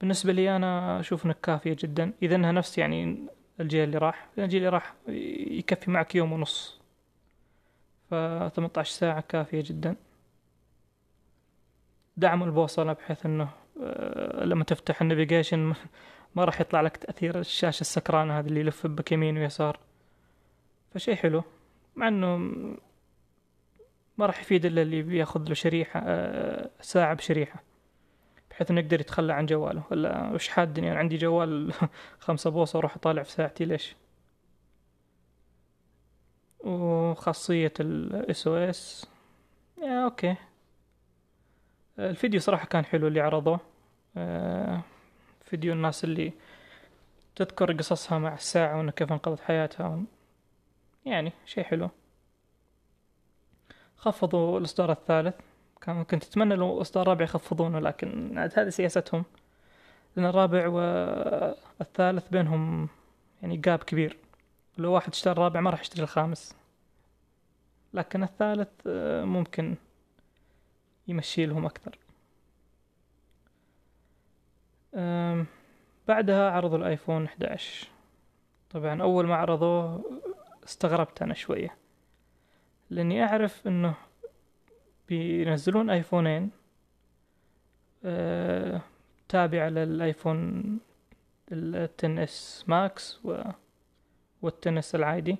بالنسبة 0.00 0.32
لي 0.32 0.56
أنا 0.56 1.00
أشوف 1.00 1.24
إنها 1.24 1.36
كافية 1.42 1.76
جدا. 1.78 2.12
إذا 2.22 2.34
إنها 2.34 2.52
نفس 2.52 2.78
يعني 2.78 3.26
الجيل 3.60 3.84
اللي 3.84 3.98
راح. 3.98 4.28
الجيل 4.38 4.58
اللي 4.58 4.68
راح 4.68 4.94
يكفي 5.08 5.90
معك 5.90 6.14
يوم 6.14 6.32
ونص. 6.32 6.80
ف 8.10 8.14
18 8.14 8.92
ساعة 8.92 9.20
كافية 9.28 9.62
جدا. 9.66 9.96
دعم 12.16 12.42
البوصلة 12.42 12.92
بحيث 12.92 13.26
إنه 13.26 13.48
آه، 13.82 14.44
لما 14.44 14.64
تفتح 14.64 15.02
ال 15.02 15.09
navigation 15.09 15.74
ما 16.34 16.44
راح 16.44 16.60
يطلع 16.60 16.80
لك 16.80 16.96
تأثير 16.96 17.38
الشاشة 17.40 17.80
السكرانة 17.80 18.38
هذا 18.38 18.48
اللي 18.48 18.60
يلف 18.60 18.86
بك 18.86 19.12
يمين 19.12 19.38
ويسار. 19.38 19.78
فشي 20.94 21.16
حلو. 21.16 21.42
مع 21.96 22.08
إنه 22.08 22.36
ما 24.18 24.26
راح 24.26 24.40
يفيد 24.40 24.64
إلا 24.66 24.82
اللي 24.82 25.02
بياخذ 25.02 25.48
له 25.48 25.54
شريحة 25.54 26.00
آه، 26.04 26.70
ساعة 26.80 27.14
بشريحة 27.14 27.62
بحيث 28.50 28.70
إنه 28.70 28.80
يقدر 28.80 29.00
يتخلى 29.00 29.32
عن 29.32 29.46
جواله. 29.46 29.82
ولا 29.90 30.30
وش 30.30 30.48
حادني 30.48 30.90
أنا 30.90 30.98
عندي 30.98 31.16
جوال 31.16 31.72
خمسة 32.20 32.50
بوصة 32.50 32.76
وأروح 32.76 32.96
أطالع 32.96 33.22
في 33.22 33.30
ساعتي 33.30 33.64
ليش؟ 33.64 33.96
وخاصية 36.60 37.72
ال 37.80 38.46
SOS 38.46 39.06
أوكي. 39.82 40.36
الفيديو 41.98 42.40
صراحة 42.40 42.66
كان 42.66 42.84
حلو 42.84 43.06
اللي 43.06 43.20
عرضوه. 43.20 43.60
آه، 44.16 44.80
فيديو 45.54 45.72
الناس 45.72 46.04
اللي 46.04 46.32
تذكر 47.36 47.72
قصصها 47.72 48.18
مع 48.18 48.34
الساعة 48.34 48.78
وإنه 48.78 48.92
كيف 48.92 49.12
انقذت 49.12 49.40
حياتها. 49.40 50.02
يعني 51.06 51.32
شيء 51.46 51.64
حلو. 51.64 51.90
خفضوا 53.96 54.58
الإصدار 54.58 54.92
الثالث. 54.92 55.34
كان 55.80 56.04
كنت 56.04 56.24
اتمنى 56.24 56.54
لو 56.54 56.80
إصدار 56.80 57.08
رابع 57.08 57.24
يخفضونه 57.24 57.78
لكن 57.78 58.38
هذه 58.38 58.68
سياستهم. 58.68 59.24
لأن 60.16 60.26
الرابع 60.26 60.68
والثالث 60.68 62.28
بينهم 62.28 62.88
يعني 63.42 63.56
جاب 63.56 63.78
كبير. 63.78 64.16
لو 64.78 64.92
واحد 64.92 65.12
اشترى 65.12 65.32
الرابع 65.32 65.60
ما 65.60 65.70
راح 65.70 65.80
يشتري 65.80 66.02
الخامس. 66.02 66.56
لكن 67.92 68.22
الثالث 68.22 68.68
ممكن 69.26 69.74
يمشي 71.08 71.46
لهم 71.46 71.66
أكثر. 71.66 71.98
بعدها 76.08 76.50
عرضوا 76.50 76.78
الآيفون 76.78 77.24
11 77.24 77.88
طبعا 78.70 79.02
أول 79.02 79.26
ما 79.26 79.34
عرضوه 79.36 80.04
استغربت 80.64 81.22
أنا 81.22 81.34
شوية 81.34 81.76
لأني 82.90 83.24
أعرف 83.24 83.66
إنه 83.66 83.94
بينزلون 85.08 85.90
آيفونين 85.90 86.50
أه 88.04 88.80
تابعة 89.28 89.68
للآيفون 89.68 90.62
التن 91.52 92.18
اس 92.18 92.64
ماكس 92.68 93.20
و 93.24 93.42
وال 94.42 94.60
10 94.60 94.78
اس 94.78 94.94
العادي. 94.94 95.36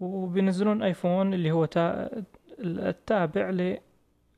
وبينزلون 0.00 0.82
آيفون 0.82 1.34
اللي 1.34 1.50
هو 1.50 1.64
تا... 1.64 2.10
التابع 2.60 3.76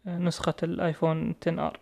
لنسخة 0.06 0.54
الآيفون 0.62 1.35
10 1.42 1.66
R. 1.66 1.80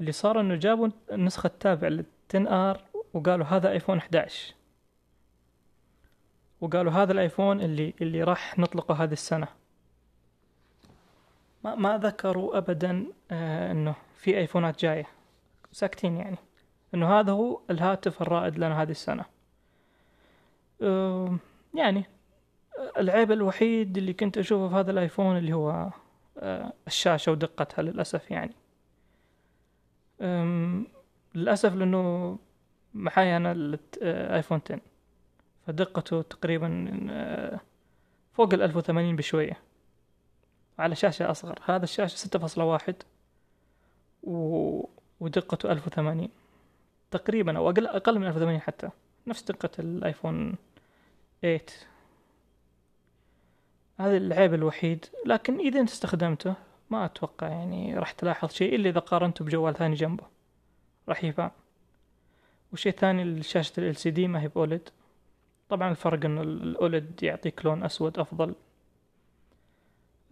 اللي 0.00 0.12
صار 0.12 0.40
إنه 0.40 0.54
جابوا 0.54 0.88
النسخة 1.12 1.46
التابعة 1.46 1.88
لل 1.88 2.11
ten 2.11 2.46
R 2.46 2.80
وقالوا 3.14 3.46
هذا 3.46 3.70
ايفون 3.70 3.98
11 3.98 4.54
وقالوا 6.60 6.92
هذا 6.92 7.12
الايفون 7.12 7.60
اللي 7.60 7.94
اللي 8.00 8.22
راح 8.22 8.58
نطلقه 8.58 8.94
هذه 8.94 9.12
السنة. 9.12 9.48
ما, 11.64 11.74
ما 11.74 11.98
ذكروا 11.98 12.58
ابدا 12.58 13.06
آه 13.30 13.72
إنه 13.72 13.94
في 14.16 14.38
ايفونات 14.38 14.80
جاية. 14.82 15.06
ساكتين 15.72 16.16
يعني. 16.16 16.36
إنه 16.94 17.20
هذا 17.20 17.32
هو 17.32 17.60
الهاتف 17.70 18.22
الرائد 18.22 18.58
لنا 18.58 18.82
هذه 18.82 18.90
السنة. 18.90 19.24
آه 20.82 21.36
يعني 21.74 22.04
العيب 22.98 23.32
الوحيد 23.32 23.96
اللي 23.98 24.12
كنت 24.12 24.38
أشوفه 24.38 24.68
في 24.68 24.74
هذا 24.74 24.90
الايفون 24.90 25.38
اللي 25.38 25.52
هو 25.52 25.90
آه 26.38 26.72
الشاشة 26.86 27.32
ودقتها 27.32 27.82
للأسف 27.82 28.30
يعني. 28.30 28.54
للأسف 31.34 31.74
لأنه 31.74 32.38
معايا 32.94 33.36
أنا 33.36 33.52
الآيفون 33.52 34.60
10 34.64 34.80
فدقته 35.66 36.22
تقريبا 36.22 36.86
آه، 37.10 37.60
فوق 38.32 38.54
الألف 38.54 38.76
وثمانين 38.76 39.16
بشوية. 39.16 39.58
على 40.78 40.94
شاشة 40.94 41.30
أصغر. 41.30 41.58
هذا 41.64 41.84
الشاشة 41.84 42.16
ستة 42.16 42.38
فاصلة 42.38 42.64
واحد. 42.64 42.94
ودقته 45.20 45.72
ألف 45.72 45.86
وثمانين. 45.86 46.30
تقريبا 47.10 47.58
أو 47.58 47.70
أقل 47.70 47.86
أقل 47.86 48.18
من 48.18 48.26
ألف 48.26 48.36
وثمانين 48.36 48.60
حتى. 48.60 48.90
نفس 49.26 49.42
دقة 49.42 49.70
الآيفون 49.78 50.54
8 51.42 51.60
هذا 53.98 54.16
العيب 54.16 54.54
الوحيد. 54.54 55.06
لكن 55.26 55.58
إذا 55.58 55.80
أنت 55.80 55.90
استخدمته 55.90 56.54
ما 56.92 57.04
أتوقع 57.04 57.48
يعني 57.48 57.98
راح 57.98 58.12
تلاحظ 58.12 58.50
شيء 58.50 58.74
إلا 58.74 58.88
إذا 58.88 59.00
قارنته 59.00 59.44
بجوال 59.44 59.74
ثاني 59.74 59.94
جنبه. 59.94 60.24
راح 61.08 61.24
يبان 61.24 61.50
وشيء 62.72 62.92
ثاني 62.92 63.42
شاشة 63.42 63.72
ال 63.78 63.96
LCD 63.96 64.18
ما 64.18 64.42
هي 64.42 64.48
بأولد. 64.48 64.88
طبعا 65.68 65.90
الفرق 65.90 66.24
انه 66.24 66.42
الأولد 66.42 67.22
يعطيك 67.22 67.64
لون 67.64 67.84
أسود 67.84 68.18
أفضل. 68.18 68.54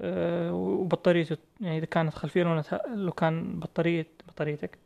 أه 0.01 0.53
وبطاريته 0.53 1.37
يعني 1.61 1.79
إذا 1.79 1.85
كانت 1.87 2.15
خلفية 2.15 2.43
لونها 2.43 2.83
لو 2.95 3.13
كان 3.13 3.61
بطارية 3.61 4.07
بطاريتك. 4.29 4.79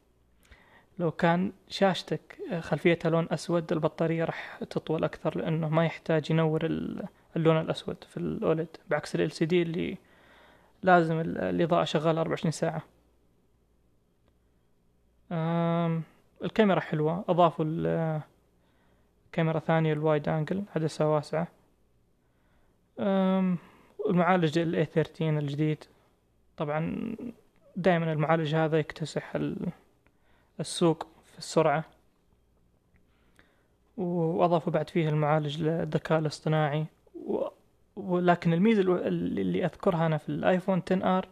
لو 0.98 1.10
كان 1.10 1.52
شاشتك 1.68 2.38
خلفيتها 2.60 3.10
لون 3.10 3.26
أسود 3.30 3.72
البطارية 3.72 4.24
راح 4.24 4.58
تطول 4.70 5.04
أكثر 5.04 5.38
لأنه 5.38 5.68
ما 5.68 5.84
يحتاج 5.86 6.30
ينور 6.30 6.64
اللون 7.36 7.60
الأسود 7.60 8.04
في 8.08 8.16
الأولد. 8.16 8.68
بعكس 8.90 9.14
ال 9.14 9.30
LCD 9.30 9.52
اللي 9.52 9.98
لازم 10.84 11.20
الإضاءة 11.20 11.84
شغالة 11.84 12.20
24 12.20 12.52
ساعة. 12.52 12.82
الكاميرا 16.44 16.80
حلوة. 16.80 17.24
أضافوا 17.28 17.64
كاميرا 19.32 19.58
ثانية 19.58 19.92
الوايد 19.92 20.28
أنجل 20.28 20.64
عدسة 20.76 21.14
واسعة. 21.14 21.48
المعالج 24.08 24.58
ال 24.58 24.86
A13 24.86 25.20
الجديد. 25.22 25.84
طبعا 26.56 27.16
دائما 27.76 28.12
المعالج 28.12 28.54
هذا 28.54 28.78
يكتسح 28.78 29.34
ال- 29.34 29.68
السوق 30.60 31.06
في 31.32 31.38
السرعة. 31.38 31.84
وأضافوا 33.96 34.72
بعد 34.72 34.90
فيه 34.90 35.08
المعالج 35.08 35.62
للذكاء 35.62 36.18
الاصطناعي. 36.18 36.86
ولكن 37.96 38.52
الميزة 38.52 38.82
اللي 38.82 39.64
أذكرها 39.64 40.06
أنا 40.06 40.18
في 40.18 40.28
الآيفون 40.28 40.82
10 40.86 41.18
R 41.18 41.28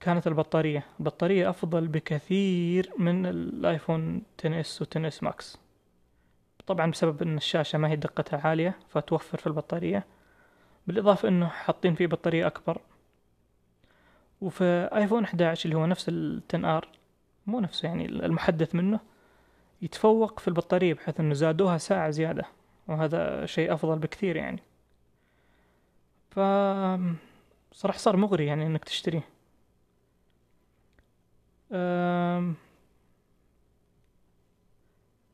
كانت 0.00 0.26
البطارية. 0.26 0.84
البطارية 1.00 1.50
أفضل 1.50 1.88
بكثير 1.88 2.90
من 2.98 3.26
الآيفون 3.26 4.22
10 4.38 4.60
S 4.60 4.82
و 4.82 4.84
10 4.90 5.08
S 5.08 5.22
Max. 5.22 5.58
طبعا 6.66 6.90
بسبب 6.90 7.22
أن 7.22 7.36
الشاشة 7.36 7.78
ما 7.78 7.88
هي 7.88 7.96
دقتها 7.96 8.40
عالية 8.48 8.78
فتوفر 8.88 9.38
في 9.38 9.46
البطارية. 9.46 10.06
بالإضافة 10.86 11.28
أنه 11.28 11.48
حاطين 11.48 11.94
فيه 11.94 12.06
بطارية 12.06 12.46
أكبر. 12.46 12.80
وفي 14.40 14.88
آيفون 14.94 15.24
11 15.24 15.64
اللي 15.64 15.76
هو 15.76 15.86
نفس 15.86 16.08
ال 16.08 16.42
10 16.48 16.76
R 16.76 16.88
مو 17.46 17.60
نفسه 17.60 17.88
يعني 17.88 18.06
المحدث 18.06 18.74
منه 18.74 19.00
يتفوق 19.82 20.40
في 20.40 20.48
البطارية 20.48 20.94
بحيث 20.94 21.20
أنه 21.20 21.34
زادوها 21.34 21.78
ساعة 21.78 22.10
زيادة. 22.10 22.44
وهذا 22.88 23.46
شيء 23.46 23.74
أفضل 23.74 23.98
بكثير 23.98 24.36
يعني. 24.36 24.62
ف 26.30 26.38
صراحة 27.72 27.98
صار 27.98 28.16
مغري 28.16 28.46
يعني 28.46 28.66
إنك 28.66 28.84
تشتريه. 28.84 29.22
أم... 31.72 32.54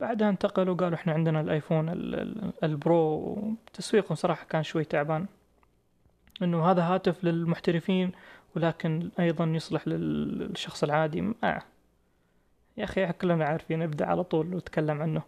بعدها 0.01 0.29
انتقلوا 0.29 0.75
قالوا 0.75 0.95
إحنا 0.95 1.13
عندنا 1.13 1.41
الآيفون 1.41 1.89
ال- 1.89 2.15
ال- 2.15 2.53
ال 2.65 2.79
Pro. 2.79 3.37
تسويقهم 3.73 4.15
صراحة 4.15 4.47
كان 4.47 4.63
شوي 4.63 4.85
تعبان. 4.85 5.27
إنه 6.43 6.71
هذا 6.71 6.83
هاتف 6.83 7.25
للمحترفين 7.25 8.13
ولكن 8.57 9.11
أيضا 9.19 9.45
يصلح 9.45 9.89
لل- 9.89 10.39
للشخص 10.39 10.83
العادي. 10.85 11.33
آه. 11.45 11.63
يا 12.77 12.85
أخي 12.85 13.13
كلنا 13.13 13.45
عارفين 13.45 13.83
ابدأ 13.83 14.07
على 14.07 14.25
طول 14.25 14.55
وتكلم 14.55 15.03
عنه. 15.03 15.23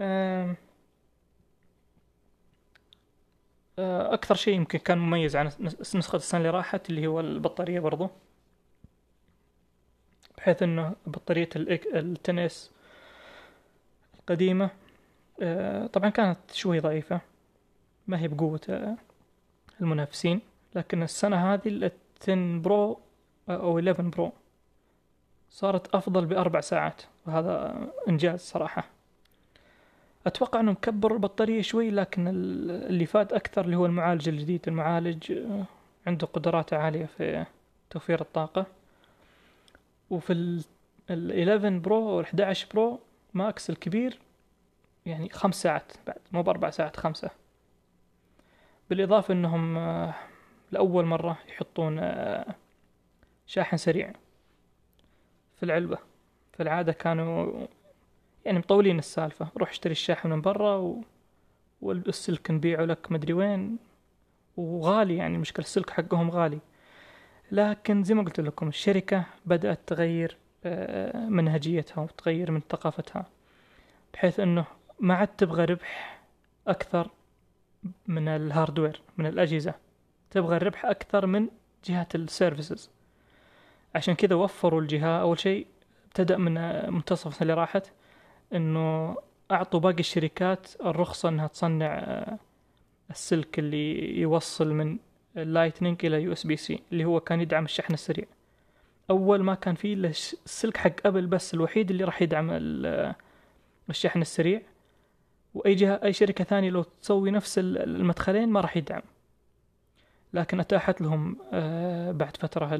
أه، 0.00 0.56
أكثر 3.78 4.34
شيء 4.34 4.54
يمكن 4.54 4.78
كان 4.78 4.98
مميز 4.98 5.36
عن 5.36 5.48
نس- 5.50 5.96
نسخة 5.96 6.16
السنة 6.16 6.38
اللي 6.40 6.50
راحت 6.50 6.90
اللي 6.90 7.06
هو 7.06 7.20
البطارية 7.20 7.80
برضو. 7.80 8.10
بحيث 10.38 10.62
إنه 10.62 10.94
بطارية 11.06 11.48
التنس 11.56 12.70
القديمة 14.20 14.70
آه، 15.42 15.86
طبعا 15.86 16.10
كانت 16.10 16.38
شوي 16.52 16.80
ضعيفة 16.80 17.20
ما 18.06 18.20
هي 18.20 18.28
بقوة 18.28 18.60
آه، 18.68 18.96
المنافسين. 19.80 20.40
لكن 20.74 21.02
السنة 21.02 21.54
هذه 21.54 21.68
ال 21.68 21.90
10 22.22 22.58
برو 22.60 23.00
آه، 23.48 23.56
أو 23.56 23.78
11 23.78 24.02
برو 24.02 24.32
صارت 25.50 25.94
أفضل 25.94 26.26
بأربع 26.26 26.60
ساعات 26.60 27.02
وهذا 27.26 27.76
إنجاز 28.08 28.40
صراحة. 28.40 28.84
أتوقع 30.26 30.60
أنه 30.60 30.72
مكبر 30.72 31.12
البطارية 31.12 31.62
شوي 31.62 31.90
لكن 31.90 32.28
ال- 32.28 32.70
اللي 32.70 33.06
فات 33.06 33.32
أكثر 33.32 33.64
اللي 33.64 33.76
هو 33.76 33.86
المعالج 33.86 34.28
الجديد 34.28 34.60
المعالج 34.68 35.32
آه، 35.32 35.64
عنده 36.06 36.26
قدرات 36.26 36.72
عالية 36.72 37.06
في 37.06 37.46
توفير 37.90 38.20
الطاقة. 38.20 38.66
وفي 40.10 40.32
ال 40.32 40.64
ال 41.10 41.48
11 41.48 41.78
Pro 41.78 42.08
أو 42.10 42.20
ال 42.20 42.24
11 42.24 42.66
Pro 42.74 43.00
Max 43.34 43.70
الكبير 43.70 44.18
يعني 45.06 45.28
خمس 45.28 45.62
ساعات 45.62 45.92
بعد 46.06 46.18
مو 46.32 46.42
بأربع 46.42 46.70
ساعات 46.70 46.96
خمسة. 46.96 47.30
بالإضافة 48.90 49.34
إنهم 49.34 49.76
آه، 49.78 50.14
لأول 50.72 51.04
مرة 51.04 51.38
يحطون 51.48 51.98
آه، 51.98 52.54
شاحن 53.46 53.76
سريع 53.76 54.12
في 55.56 55.62
العلبة. 55.62 55.98
في 56.52 56.62
العادة 56.62 56.92
كانوا 56.92 57.66
يعني 58.44 58.58
مطولين 58.58 58.98
السالفة. 58.98 59.48
روح 59.56 59.70
اشتري 59.70 59.92
الشاحن 59.92 60.30
من 60.30 60.40
برا 60.40 60.76
و... 60.76 61.02
والسلك 61.82 62.50
نبيعه 62.50 62.84
لك 62.84 63.12
مدري 63.12 63.32
وين. 63.32 63.78
وغالي 64.56 65.16
يعني 65.16 65.34
المشكلة 65.34 65.64
السلك 65.64 65.90
حقهم 65.90 66.30
غالي. 66.30 66.58
لكن 67.52 68.04
زي 68.04 68.14
ما 68.14 68.22
قلت 68.22 68.40
لكم 68.40 68.68
الشركة 68.68 69.24
بدأت 69.46 69.80
تغير 69.86 70.36
آه، 70.64 71.28
منهجيتها 71.28 72.02
وتغير 72.02 72.50
من 72.50 72.60
ثقافتها 72.70 73.26
بحيث 74.14 74.40
إنه 74.40 74.64
ما 75.00 75.14
عاد 75.14 75.28
تبغى 75.28 75.64
ربح 75.64 76.20
أكثر 76.66 77.10
من 78.06 78.28
ال 78.28 78.36
hardware 78.36 79.00
من 79.18 79.26
الأجهزة. 79.26 79.74
تبغى 80.30 80.56
الربح 80.56 80.86
أكثر 80.86 81.26
من 81.26 81.48
جهة 81.84 82.08
ال 82.14 82.22
services. 82.22 82.90
عشان 83.94 84.14
كذا 84.14 84.34
وفروا 84.34 84.80
الجهة. 84.80 85.20
أول 85.20 85.38
شيء 85.38 85.66
ابتدأ 86.06 86.36
من 86.36 86.58
آه، 86.58 86.90
منتصف 86.90 87.26
السنة 87.26 87.42
اللي 87.42 87.54
راحت. 87.54 87.92
إنه 88.54 89.16
أعطوا 89.50 89.80
باقي 89.80 90.00
الشركات 90.00 90.68
الرخصة 90.84 91.28
إنها 91.28 91.46
تصنع 91.46 91.86
آه، 91.98 92.38
السلك 93.10 93.58
اللي 93.58 94.18
يوصل 94.20 94.72
من 94.72 94.98
ال 95.36 95.43
Lightning 95.43 96.06
إلى 96.06 96.22
USB-C 96.22 96.80
اللي 96.92 97.04
هو 97.04 97.20
كان 97.20 97.40
يدعم 97.40 97.64
الشحن 97.64 97.94
السريع. 97.94 98.24
أول 99.10 99.42
ما 99.42 99.54
كان 99.54 99.74
فيه 99.74 99.94
إلا 99.94 100.08
السلك 100.08 100.76
حق 100.76 101.06
أبل 101.06 101.26
بس 101.26 101.54
الوحيد 101.54 101.90
اللي 101.90 102.04
راح 102.04 102.22
يدعم 102.22 102.48
ال- 102.52 103.14
الشحن 103.90 104.20
السريع. 104.20 104.62
وأي 105.54 105.74
جهة 105.74 106.00
أي 106.04 106.12
شركة 106.12 106.44
ثانية 106.44 106.70
لو 106.70 106.82
تسوي 106.82 107.30
نفس 107.30 107.58
ال- 107.58 107.78
المدخلين 107.78 108.48
ما 108.48 108.60
راح 108.60 108.76
يدعم. 108.76 109.02
لكن 110.34 110.60
أتاحت 110.60 111.00
لهم 111.00 111.36
آه، 111.52 112.12
بعد 112.12 112.36
فترة 112.36 112.74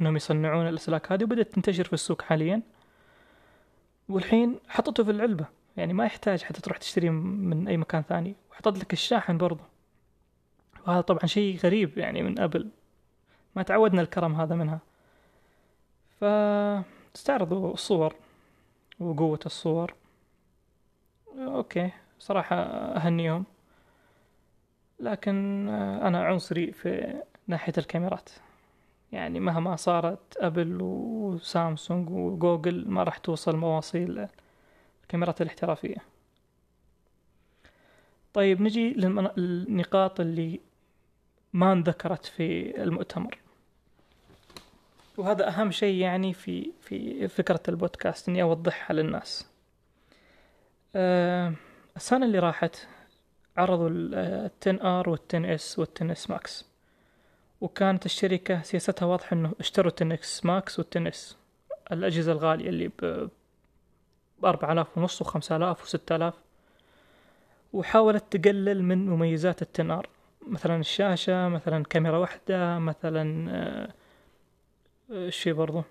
إنهم 0.00 0.16
يصنعون 0.16 0.68
الأسلاك 0.68 1.12
هذه 1.12 1.24
وبدأت 1.24 1.52
تنتشر 1.54 1.84
في 1.84 1.92
السوق 1.92 2.22
حاليا. 2.22 2.62
والحين 4.08 4.60
حطته 4.68 5.04
في 5.04 5.10
العلبة. 5.10 5.46
يعني 5.76 5.92
ما 5.92 6.04
يحتاج 6.04 6.42
حتى 6.42 6.60
تروح 6.60 6.76
تشتري 6.76 7.10
من 7.10 7.68
أي 7.68 7.76
مكان 7.76 8.02
ثاني. 8.02 8.34
وحطت 8.50 8.78
لك 8.78 8.92
الشاحن 8.92 9.38
برضه. 9.38 9.64
وهذا 10.86 11.00
طبعا 11.00 11.26
شيء 11.26 11.58
غريب 11.58 11.98
يعني 11.98 12.22
من 12.22 12.38
أبل. 12.38 12.70
ما 13.56 13.62
تعودنا 13.62 14.02
الكرم 14.02 14.34
هذا 14.34 14.54
منها. 14.54 14.78
فاستعرضوا 16.20 17.72
الصور 17.72 18.14
وقوة 19.00 19.40
الصور. 19.46 19.94
أوكي 21.38 21.90
صراحة 22.18 22.56
اهنيهم 22.96 23.44
لكن 25.00 25.68
أنا 26.02 26.24
عنصري 26.24 26.72
في 26.72 27.22
ناحية 27.46 27.72
الكاميرات. 27.78 28.30
يعني 29.16 29.40
مهما 29.40 29.76
صارت 29.76 30.36
أبل 30.36 30.78
وسامسونج 30.82 32.10
وجوجل 32.10 32.84
ما 32.88 33.02
راح 33.02 33.18
توصل 33.18 33.56
مواصيل 33.56 34.26
الكاميرات 35.02 35.42
الاحترافية. 35.42 35.96
طيب 38.34 38.62
نجي 38.62 38.90
للنقاط 38.90 40.20
اللي 40.20 40.60
ما 41.52 41.72
انذكرت 41.72 42.24
في 42.26 42.76
المؤتمر. 42.82 43.38
وهذا 45.16 45.48
أهم 45.48 45.70
شيء 45.70 45.94
يعني 45.94 46.32
في 46.32 46.72
في 46.80 47.28
فكرة 47.28 47.60
البودكاست 47.68 48.28
إني 48.28 48.42
أوضحها 48.42 48.94
للناس. 48.94 49.46
أه 50.94 51.52
السنة 51.96 52.26
اللي 52.26 52.38
راحت 52.38 52.76
عرضوا 53.56 53.88
ال 53.88 54.50
10 54.62 55.00
R 55.00 55.08
وال 55.10 55.18
10 55.28 55.54
S 55.54 55.78
وال 55.78 55.88
10 55.96 56.12
S 56.12 56.30
Max. 56.30 56.75
وكانت 57.60 58.06
الشركة 58.06 58.62
سياستها 58.62 59.06
واضحة 59.06 59.34
إنه 59.34 59.52
اشتروا 59.60 59.92
10 59.96 60.14
S 60.14 60.44
Max 60.44 60.78
وال 60.78 60.86
10 60.96 61.08
S 61.08 61.36
الأجهزة 61.92 62.32
الغالية 62.32 62.68
اللي 62.68 62.88
ب 62.88 63.28
بأربعة 64.42 64.72
آلاف 64.72 64.98
ونص 64.98 65.20
وخمسة 65.22 65.56
آلاف 65.56 65.82
وستة 65.82 66.16
آلاف 66.16 66.34
وحاولت 67.72 68.36
تقلل 68.36 68.82
من 68.82 69.06
مميزات 69.06 69.62
ال 69.62 69.68
10 69.74 69.94
R 69.98 70.08
مثلا 70.48 70.76
الشاشة 70.76 71.48
مثلا 71.48 71.84
كاميرا 71.84 72.18
واحدة 72.18 72.78
مثلا 72.78 73.50
آه، 73.50 73.92
آه، 75.10 75.52
برضو. 75.52 75.82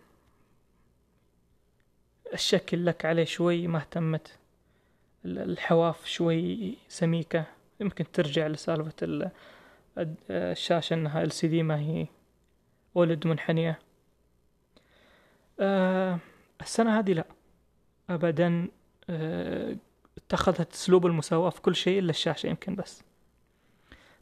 الشكل 2.34 2.86
لك 2.86 3.06
عليه 3.06 3.24
شوي 3.24 3.68
ما 3.68 3.78
اهتمت. 3.80 4.38
ال- 5.26 5.40
الحواف 5.52 6.06
شوي 6.06 6.74
سميكة. 6.88 7.44
يمكن 7.80 8.06
ترجع 8.14 8.48
لسالفة 8.48 8.94
الشاشة 10.30 10.94
إنها 10.94 11.24
LCD 11.24 11.64
ما 11.64 11.80
هي 11.80 12.08
ولد 12.96 13.28
منحنية. 13.28 13.80
آه، 15.60 16.20
السنة 16.62 17.00
هذه 17.00 17.14
لا. 17.14 17.26
ابدا 18.10 18.68
آه، 19.10 19.76
اتخذت 20.18 20.74
أسلوب 20.74 21.06
المساواة 21.06 21.50
في 21.50 21.62
كل 21.62 21.76
شيء 21.76 22.00
إلا 22.00 22.10
الشاشة 22.10 22.48
يمكن 22.48 22.76
بس. 22.76 23.04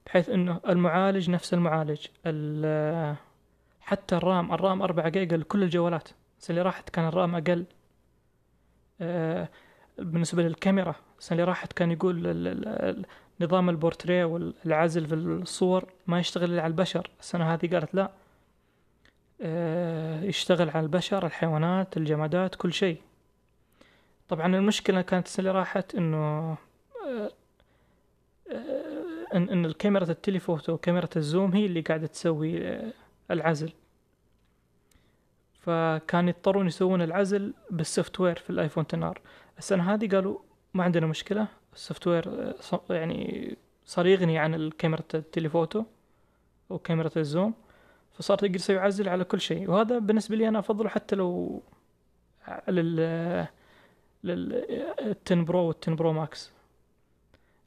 بحيث 0.05 0.29
إنه 0.29 0.59
المعالج 0.69 1.29
نفس 1.29 1.53
المعالج. 1.53 2.07
ال- 2.25 3.15
حتى 3.81 4.15
الرام 4.15 4.51
الرام 4.53 4.81
4 4.81 5.09
جيجا 5.09 5.37
لكل 5.37 5.63
الجوالات. 5.63 6.09
بس 6.39 6.49
اللي 6.49 6.61
راحت 6.61 6.89
كان 6.89 7.07
الرام 7.07 7.35
أقل. 7.35 7.65
آه، 9.01 9.49
بالنسبة 9.97 10.43
للكاميرا 10.43 10.95
السنة 11.19 11.31
اللي 11.35 11.43
راحت 11.43 11.73
كان 11.73 11.91
يقول 11.91 12.23
نظام 13.41 13.69
البورتريه 13.69 14.25
والعزل 14.25 15.05
في 15.07 15.15
الصور 15.15 15.89
ما 16.07 16.19
يشتغل 16.19 16.51
إلا 16.51 16.61
على 16.61 16.71
البشر. 16.71 17.09
السنة 17.19 17.53
هذه 17.53 17.73
قالت 17.73 17.95
لا. 17.95 18.11
آه، 19.41 20.23
يشتغل 20.23 20.69
على 20.69 20.79
البشر 20.83 21.25
الحيوانات 21.25 21.97
الجمادات 21.97 22.55
كل 22.55 22.73
شيء. 22.73 23.01
طبعا 24.29 24.55
المشكلة 24.55 25.01
كانت 25.01 25.27
السنة 25.27 25.49
اللي 25.49 25.59
راحت 25.59 25.95
إنه 25.95 26.57
إن 29.33 29.49
إن 29.49 29.65
الكاميرا 29.65 30.03
ال 30.11 30.17
telephoto 30.17 30.73
وكاميرا 30.73 31.09
ال 31.15 31.22
zoom 31.22 31.51
هي 31.53 31.65
اللي 31.65 31.81
قاعدة 31.81 32.07
تسوي 32.07 32.79
العزل 33.31 33.71
فكان 35.59 36.27
يضطرون 36.27 36.67
يسوون 36.67 37.01
العزل 37.01 37.53
بال 37.71 38.19
software 38.19 38.35
في 38.35 38.49
الآيفون 38.49 38.85
10 38.93 39.07
R. 39.09 39.21
السنة 39.57 39.93
هذه 39.93 40.07
قالوا 40.15 40.39
ما 40.73 40.83
عندنا 40.83 41.07
مشكلة. 41.07 41.47
ال 41.73 42.07
software 42.07 42.53
يعني 42.89 43.55
صار 43.85 44.07
يغني 44.07 44.37
عن 44.37 44.55
الكاميرا 44.55 45.03
ال 45.13 45.20
telephoto 45.20 45.83
أو 46.71 46.79
كاميرا 46.79 47.09
ال 47.17 47.24
zoom 47.24 47.53
فصار 48.13 48.37
تقدر 48.37 48.59
تسوي 48.59 48.77
عزل 48.77 49.09
على 49.09 49.23
كل 49.23 49.41
شيء. 49.41 49.69
وهذا 49.69 49.99
بالنسبة 49.99 50.35
لي 50.35 50.47
أنا 50.47 50.59
أفضله 50.59 50.89
حتى 50.89 51.15
لو 51.15 51.61
لل 52.67 53.47
لل 54.23 54.65
10 55.25 55.41
Pro 55.41 55.59
وال 55.59 55.75
10 55.81 55.95
Pro 55.95 56.13
Max. 56.13 56.51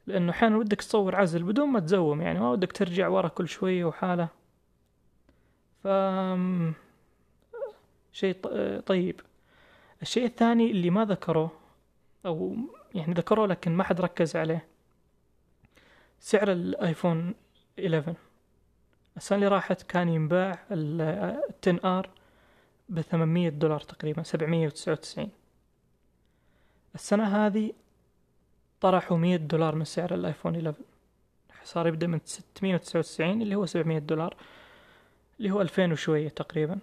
لأنه 0.07 0.31
أحيانا 0.31 0.57
ودك 0.57 0.81
تصور 0.81 1.15
عزل 1.15 1.43
بدون 1.43 1.67
ما 1.67 1.79
ت 1.79 1.87
zoom 1.87 2.21
يعني 2.21 2.39
ما 2.39 2.51
ودك 2.51 2.71
ترجع 2.71 3.07
ورا 3.07 3.27
كل 3.27 3.47
شوية 3.47 3.85
وحالة. 3.85 4.27
ف 5.83 5.87
شيء 8.11 8.35
طيب. 8.79 9.21
الشيء 10.01 10.25
الثاني 10.25 10.71
اللي 10.71 10.89
ما 10.89 11.05
ذكروه 11.05 11.51
أو 12.25 12.55
يعني 12.97 13.13
ذكروه 13.13 13.47
لكن 13.47 13.71
ما 13.71 13.83
حد 13.83 14.01
ركز 14.01 14.35
عليه. 14.35 14.67
سعر 16.19 16.51
الايفون 16.51 17.35
11 17.79 18.15
السنة 19.17 19.35
اللي 19.37 19.47
راحت 19.47 19.81
كان 19.81 20.09
ينباع 20.09 20.59
ال 20.71 21.01
10 21.67 21.99
R 21.99 22.09
ب 22.89 23.01
800 23.01 23.49
دولار 23.49 23.79
تقريبا 23.79 24.23
799 24.23 25.29
السنة 26.95 27.45
هذه 27.45 27.73
طرحوا 28.81 29.17
100 29.17 29.37
دولار 29.37 29.75
من 29.75 29.85
سعر 29.85 30.13
الايفون 30.13 30.55
11 30.55 30.77
صار 31.63 31.87
يبدأ 31.87 32.07
من 32.07 32.19
699 32.25 33.41
اللي 33.41 33.55
هو 33.55 33.65
700 33.65 33.99
دولار 33.99 34.35
اللي 35.39 35.51
هو 35.51 35.61
2000 35.61 35.91
وشوية 35.91 36.29
تقريبا. 36.29 36.79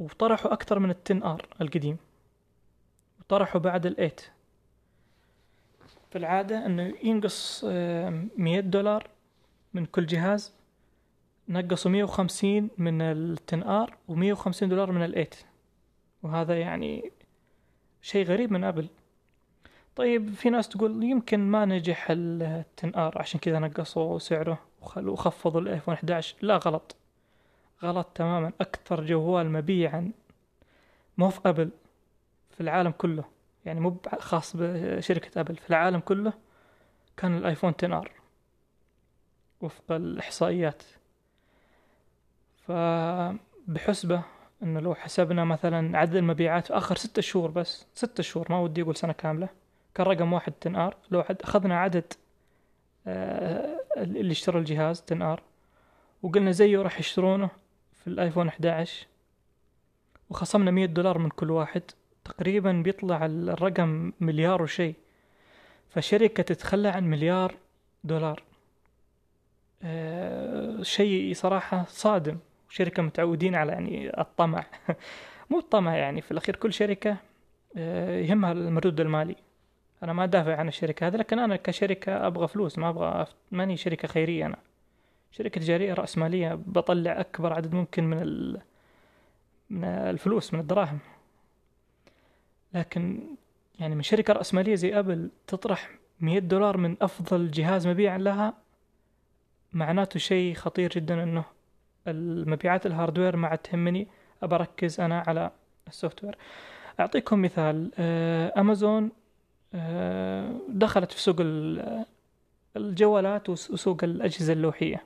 وطرحوا 0.00 0.52
أكثر 0.52 0.78
من 0.78 0.90
ال 0.90 0.98
ten 0.98 1.22
R 1.22 1.46
القديم. 1.60 1.96
وطرحوا 3.30 3.60
بعد 3.60 3.86
ال 3.86 3.91
Eight. 3.91 4.20
في 6.10 6.18
العادة 6.18 6.66
إنه 6.66 6.94
ينقص 7.02 7.64
مية 8.36 8.60
دولار 8.60 9.10
من 9.74 9.86
كل 9.86 10.06
جهاز 10.06 10.54
نقصوا 11.48 11.90
مية 11.90 12.04
وخمسين 12.04 12.70
من 12.78 13.02
ال 13.02 13.17
Ten 13.17 13.62
R 13.62 13.96
ومية 14.08 14.32
وخمسين 14.32 14.68
دولار 14.68 14.92
من 14.92 15.04
ال 15.04 15.08
Eight. 15.08 15.34
وهذا 16.22 16.60
يعني 16.60 17.12
شيء 18.02 18.26
غريب 18.26 18.52
من 18.52 18.64
ابل 18.64 18.88
طيب 19.96 20.34
في 20.34 20.50
ناس 20.50 20.68
تقول 20.68 21.04
يمكن 21.04 21.40
ما 21.40 21.64
نجح 21.64 22.06
ال 22.10 22.31
Ten 22.31 22.92
R 22.94 23.18
عشان 23.18 23.40
كذا 23.40 23.58
نقصوا 23.58 24.18
سعره 24.18 24.58
وخفضوا 24.96 25.60
الايفون 25.60 25.94
11 25.94 26.36
لا 26.42 26.56
غلط. 26.56 26.96
غلط 27.82 28.06
تماما. 28.14 28.52
أكثر 28.60 29.04
جوال 29.04 29.50
مبيعا 29.50 30.12
مو 31.18 31.28
في 31.30 31.40
أبل 31.46 31.70
في 32.60 32.64
العالم 32.64 32.90
كله. 32.90 33.24
يعني 33.64 33.80
مو 33.80 33.96
خاص 34.18 34.56
بشركة 34.56 35.40
أبل 35.40 35.56
في 35.56 35.70
العالم 35.70 36.00
كله 36.00 36.32
كان 37.16 37.36
الآيفون 37.36 37.74
10 37.78 37.98
R 37.98 38.10
وفق 39.60 39.92
الإحصائيات. 39.92 40.82
فبحسبة 42.66 44.22
إنه 44.62 44.80
لو 44.80 44.94
حسبنا 44.94 45.44
مثلا 45.44 45.98
عدد 45.98 46.16
المبيعات 46.16 46.66
في 46.66 46.76
آخر 46.76 46.96
ستة 46.96 47.22
شهور 47.22 47.50
بس 47.50 47.86
ستة 47.94 48.22
شهور 48.22 48.46
ما 48.50 48.60
ودي 48.60 48.82
أقول 48.82 48.96
سنة 48.96 49.12
كاملة 49.12 49.48
كان 49.94 50.06
رقم 50.06 50.32
واحد 50.32 50.52
10 50.66 50.86
R 50.86 50.96
لو 51.10 51.20
أخذنا 51.20 51.80
عدد 51.80 52.12
آه، 53.06 53.80
اللي 53.96 54.32
اشتروا 54.32 54.60
الجهاز 54.60 55.02
10 55.12 55.32
R 55.32 55.42
وقلنا 56.22 56.50
زيه 56.50 56.78
راح 56.78 57.00
يشترونه 57.00 57.50
في 57.92 58.06
الايفون 58.06 58.48
11 58.48 59.06
وخصمنا 60.30 60.70
مية 60.70 60.86
دولار 60.86 61.18
من 61.18 61.28
كل 61.28 61.50
واحد. 61.50 61.82
تقريبا 62.30 62.72
بيطلع 62.72 63.26
الرقم 63.26 64.12
مليار 64.20 64.62
وشي. 64.62 64.94
فشركة 65.88 66.42
تتخلى 66.42 66.88
عن 66.88 67.04
مليار 67.04 67.54
دولار. 68.04 68.42
أه 69.82 70.82
شيء 70.82 71.34
صراحة 71.34 71.84
صادم. 71.88 72.38
شركة 72.68 73.02
متعودين 73.02 73.54
على 73.54 73.72
يعني 73.72 74.20
الطمع. 74.20 74.64
مو 75.50 75.58
الطمع 75.58 75.96
يعني 75.96 76.20
في 76.20 76.30
الأخير 76.30 76.56
كل 76.56 76.72
شركة 76.72 77.16
أه 77.76 78.18
يهمها 78.20 78.52
المردود 78.52 79.00
المالي. 79.00 79.36
أنا 80.02 80.12
ما 80.12 80.24
أدافع 80.24 80.56
عن 80.56 80.68
الشركة 80.68 81.06
هذه 81.06 81.16
لكن 81.16 81.38
أنا 81.38 81.56
كشركة 81.56 82.26
أبغى 82.26 82.48
فلوس 82.48 82.78
ما 82.78 82.88
أبغى 82.88 83.26
ماني 83.50 83.76
شركة 83.76 84.08
خيرية 84.08 84.46
أنا. 84.46 84.56
شركة 85.32 85.60
تجارية 85.60 85.94
رأسمالية 85.94 86.54
بطلع 86.66 87.20
أكبر 87.20 87.52
عدد 87.52 87.74
ممكن 87.74 88.04
من 88.04 88.22
ال... 88.22 88.60
من 89.70 89.84
الفلوس 89.84 90.54
من 90.54 90.60
الدراهم. 90.60 90.98
لكن 92.74 93.20
يعني 93.78 93.94
من 93.94 94.02
شركة 94.02 94.32
رأسمالية 94.32 94.74
زي 94.74 94.98
أبل 94.98 95.30
تطرح 95.46 95.90
مية 96.20 96.38
دولار 96.38 96.76
من 96.76 96.96
أفضل 97.02 97.50
جهاز 97.50 97.86
مبيعا 97.86 98.18
لها 98.18 98.54
معناته 99.72 100.18
شيء 100.18 100.54
خطير 100.54 100.90
جدا 100.90 101.22
أنه 101.22 101.44
المبيعات 102.08 102.86
ال 102.86 102.92
hardware 102.92 103.36
ما 103.36 103.48
عاد 103.48 103.58
تهمني. 103.58 104.08
أركز 104.42 105.00
أنا 105.00 105.24
على 105.26 105.50
ال 105.88 106.24
software. 106.24 106.36
أعطيكم 107.00 107.42
مثال 107.42 107.90
آه، 107.98 108.60
أمازون 108.60 109.10
آه، 109.74 110.60
دخلت 110.68 111.12
في 111.12 111.20
سوق 111.20 111.36
الجوالات 112.76 113.48
وسوق 113.48 114.04
الأجهزة 114.04 114.52
اللوحية. 114.52 115.04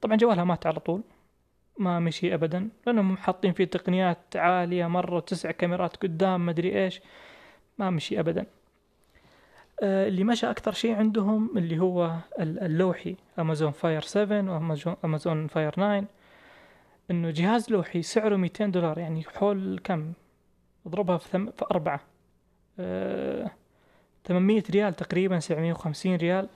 طبعا 0.00 0.16
جوالها 0.16 0.44
مات 0.44 0.66
على 0.66 0.80
طول. 0.80 1.02
ما 1.78 2.00
مشي 2.00 2.34
ابدا 2.34 2.68
لأنهم 2.86 3.16
حاطين 3.16 3.52
فيه 3.52 3.64
تقنيات 3.64 4.18
عالية 4.36 4.86
مرة 4.86 5.20
تسع 5.20 5.50
كاميرات 5.50 5.96
قدام 5.96 6.46
مدري 6.46 6.84
إيش. 6.84 7.00
ما 7.78 7.90
مشي 7.90 8.20
ابدا. 8.20 8.46
آه، 9.82 10.08
اللي 10.08 10.24
مشى 10.24 10.50
أكثر 10.50 10.72
شيء 10.72 10.94
عندهم 10.94 11.58
اللي 11.58 11.78
هو 11.78 12.16
اللوحي 12.40 13.16
Amazon 13.38 13.72
Fire 13.72 14.00
7 14.02 14.50
و 15.02 15.08
Amazon 15.08 15.46
Fire 15.46 15.72
9 15.72 16.04
إنه 17.10 17.30
جهاز 17.30 17.70
لوحي 17.70 18.02
سعره 18.02 18.36
200 18.36 18.66
دولار 18.66 18.98
يعني 18.98 19.22
حول 19.22 19.80
كم؟ 19.84 20.12
اضربها 20.86 21.18
في, 21.18 21.28
ثم... 21.28 21.50
في 21.50 21.64
أربعة. 21.70 22.00
أه... 22.78 23.50
800 24.24 24.62
ريال 24.70 24.94
تقريبا 24.94 25.38
750 25.38 26.14
ريال. 26.14 26.48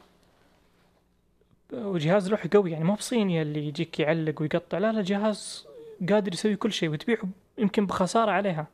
وجهاز 1.72 2.30
لوحي 2.30 2.48
قوي 2.48 2.70
يعني 2.70 2.84
مو 2.84 2.94
بصيني 2.94 3.42
اللي 3.42 3.66
يجيك 3.68 4.00
يعلق 4.00 4.42
ويقطع 4.42 4.78
لا 4.78 4.92
لا 4.92 5.02
جهاز 5.02 5.66
قادر 6.10 6.32
يسوي 6.32 6.56
كل 6.56 6.72
شيء 6.72 6.88
وتبيعه 6.88 7.28
يمكن 7.58 7.86
بخسارة 7.86 8.30
عليها. 8.30 8.66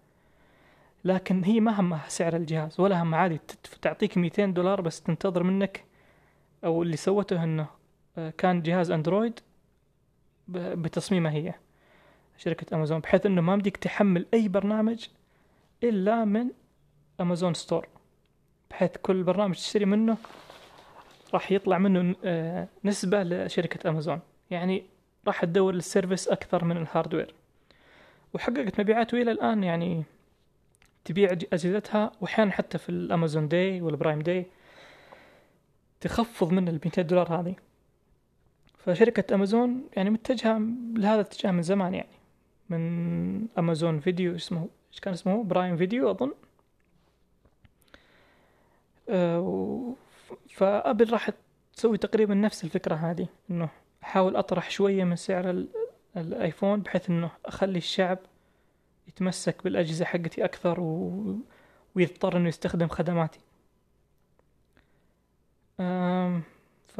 لكن 1.04 1.44
هي 1.44 1.60
ما 1.60 1.80
همها 1.80 2.04
سعر 2.08 2.36
الجهاز 2.36 2.80
ولا 2.80 3.02
هم 3.02 3.14
عادي 3.14 3.40
تعطيك 3.82 4.18
200 4.18 4.46
دولار 4.46 4.80
بس 4.80 5.02
تنتظر 5.02 5.42
منك. 5.42 5.84
أو 6.64 6.82
اللي 6.82 6.96
سوته 6.96 7.44
إنه 7.44 7.66
آه، 8.18 8.32
كان 8.38 8.62
جهاز 8.62 8.90
أندرويد 8.90 9.40
بتصميمها 10.48 11.32
هي 11.32 11.54
شركة 12.38 12.74
أمازون 12.76 12.98
بحيث 13.00 13.26
إنه 13.26 13.40
ما 13.40 13.56
بديك 13.56 13.76
تحمل 13.76 14.26
أي 14.34 14.48
برنامج 14.48 15.06
إلا 15.82 16.24
من 16.24 16.50
Amazon 17.20 17.54
Store. 17.54 17.88
بحيث 18.70 18.90
كل 19.02 19.22
برنامج 19.22 19.54
تشتري 19.54 19.84
منه 19.84 20.16
راح 21.34 21.52
يطلع 21.52 21.78
منه 21.78 22.16
آه، 22.24 22.68
نسبة 22.84 23.22
لشركة 23.22 23.90
أمازون. 23.90 24.20
يعني 24.50 24.84
راح 25.26 25.44
تدور 25.44 25.74
لل 25.74 25.86
service 25.86 26.28
أكثر 26.28 26.64
من 26.64 26.76
ال 26.76 26.82
hardware. 26.82 27.34
وحققت 28.34 28.80
مبيعات 28.80 29.14
وإلى 29.14 29.30
الآن 29.30 29.64
يعني 29.64 30.04
تبيع 31.04 31.32
أجهزتها. 31.32 32.12
وأحيانا 32.20 32.52
حتى 32.52 32.78
في 32.78 32.88
ال 32.88 32.97
Amazon 32.97 33.48
Day 33.48 33.80
وال 33.80 33.91
Prime 33.91 34.18
Day 34.18 34.46
تخفض 36.00 36.52
من 36.52 36.68
ال 36.68 36.74
200 36.84 37.02
دولار 37.02 37.40
هذه. 37.40 37.54
فشركة 38.78 39.34
أمازون 39.34 39.88
يعني 39.96 40.10
متجهة 40.10 40.60
لهذا 40.96 41.20
الاتجاه 41.20 41.50
من 41.50 41.62
زمان 41.62 41.94
يعني. 41.94 42.08
من 42.70 43.48
Amazon 43.58 44.00
Video 44.00 44.34
اسمه 44.36 44.68
إيش 44.92 45.00
كان 45.00 45.14
اسمه؟ 45.14 45.44
Prime 45.44 45.76
Video 45.76 46.10
أظن. 46.10 46.32
أه 49.08 49.94
فابل 50.50 51.12
راح 51.12 51.30
تسوي 51.76 51.98
تقريبا 51.98 52.34
نفس 52.34 52.64
الفكرة 52.64 52.94
هذه 52.94 53.28
إنه 53.50 53.68
أحاول 54.02 54.36
أطرح 54.36 54.70
شوية 54.70 55.04
من 55.04 55.16
سعر 55.16 55.66
الآيفون 56.16 56.80
بحيث 56.80 57.10
إنه 57.10 57.30
أخلي 57.46 57.78
الشعب 57.78 58.18
يتمسك 59.08 59.64
بالأجهزة 59.64 60.04
حقتي 60.04 60.44
أكثر 60.44 60.80
و... 60.80 61.36
ويضطر 61.94 62.36
إنه 62.36 62.48
يستخدم 62.48 62.88
خدماتي. 62.88 63.40
أم 65.80 66.42
ف 66.88 66.98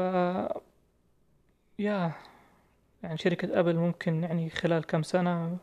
يا 1.78 2.12
يعني 3.02 3.18
شركة 3.18 3.60
أبل 3.60 3.76
ممكن 3.76 4.22
يعني 4.22 4.50
خلال 4.50 4.84
كم 4.86 5.02
سنة 5.02 5.56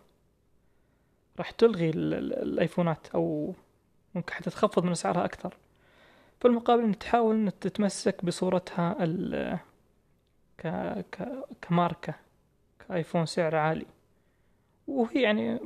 راح 1.39 1.51
تلغي 1.51 1.89
الآيفونات 1.89 3.07
أو 3.15 3.53
ممكن 4.15 4.33
حتى 4.33 4.49
تخفض 4.49 4.83
من 4.83 4.91
أسعارها 4.91 5.25
أكثر. 5.25 5.57
في 6.41 6.47
المقابل 6.47 6.83
إن 6.83 6.97
تحاول 6.97 7.35
إن 7.35 7.59
تتمسك 7.59 8.25
بصورتها 8.25 8.95
ال 8.99 9.59
ك... 10.57 10.67
ك... 11.11 11.27
كماركة 11.61 12.13
كآيفون 12.79 13.25
سعر 13.25 13.55
عالي. 13.55 13.85
وهي 14.87 15.21
يعني 15.21 15.59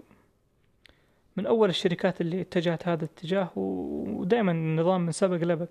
من 1.38 1.45
أول 1.45 1.69
الشركات 1.69 2.21
اللي 2.21 2.41
اتجهت 2.41 2.88
هذا 2.88 3.05
الاتجاه 3.05 3.49
ودائما 3.55 4.51
النظام 4.51 5.01
من 5.01 5.11
سبق 5.11 5.43
لبق. 5.43 5.69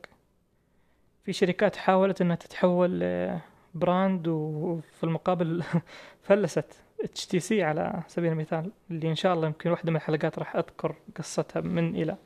في 1.24 1.32
شركات 1.32 1.76
حاولت 1.76 2.20
إنها 2.20 2.36
تتحول 2.36 3.00
ل 3.00 3.22
brand 3.22 4.28
وفي 4.28 5.04
المقابل 5.04 5.62
فلست 6.26 6.72
HTC 7.04 7.62
على 7.62 8.02
سبيل 8.08 8.32
المثال 8.32 8.70
اللي 8.90 9.08
إن 9.08 9.14
شاء 9.14 9.34
الله 9.34 9.46
يمكن 9.46 9.70
واحدة 9.70 9.90
من 9.90 9.96
الحلقات 9.96 10.38
راح 10.38 10.56
أذكر 10.56 10.94
قصتها 11.16 11.60
من 11.60 11.96
إلى. 11.96 12.16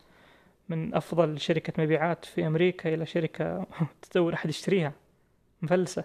من 0.69 0.95
أفضل 0.95 1.41
شركة 1.41 1.83
مبيعات 1.83 2.25
في 2.25 2.47
أمريكا 2.47 2.95
إلى 2.95 3.07
شركة 3.07 3.67
تدور 4.03 4.35
أحد 4.35 4.49
يشتريها. 4.49 4.93
مفلسة. 5.63 6.05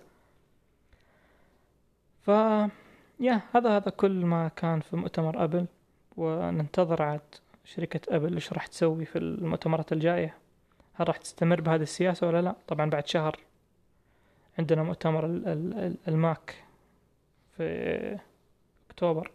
ف 2.22 2.28
يا 3.20 3.42
هذا 3.56 3.78
هذا 3.78 3.92
كل 3.92 4.26
ما 4.26 4.48
كان 4.48 4.80
في 4.80 4.96
مؤتمر 4.96 5.44
أبل 5.44 5.66
وننتظر 6.18 7.02
عاد 7.02 7.22
شركة 7.66 8.16
أبل 8.16 8.34
إيش 8.34 8.54
راح 8.54 8.68
تسوي 8.68 9.06
في 9.06 9.18
المؤتمرات 9.18 9.94
الجاية. 9.94 10.38
هل 10.94 11.08
راح 11.08 11.18
تستمر 11.18 11.62
بهذه 11.62 11.82
السياسة 11.82 12.28
ولا 12.28 12.42
لا؟ 12.42 12.56
طبعا 12.68 12.90
بعد 12.90 13.08
شهر 13.08 13.40
عندنا 14.60 14.84
مؤتمر 14.84 15.26
ال 16.08 16.22
Mac 16.22 16.64
في 17.58 18.20
أكتوبر. 18.90 19.32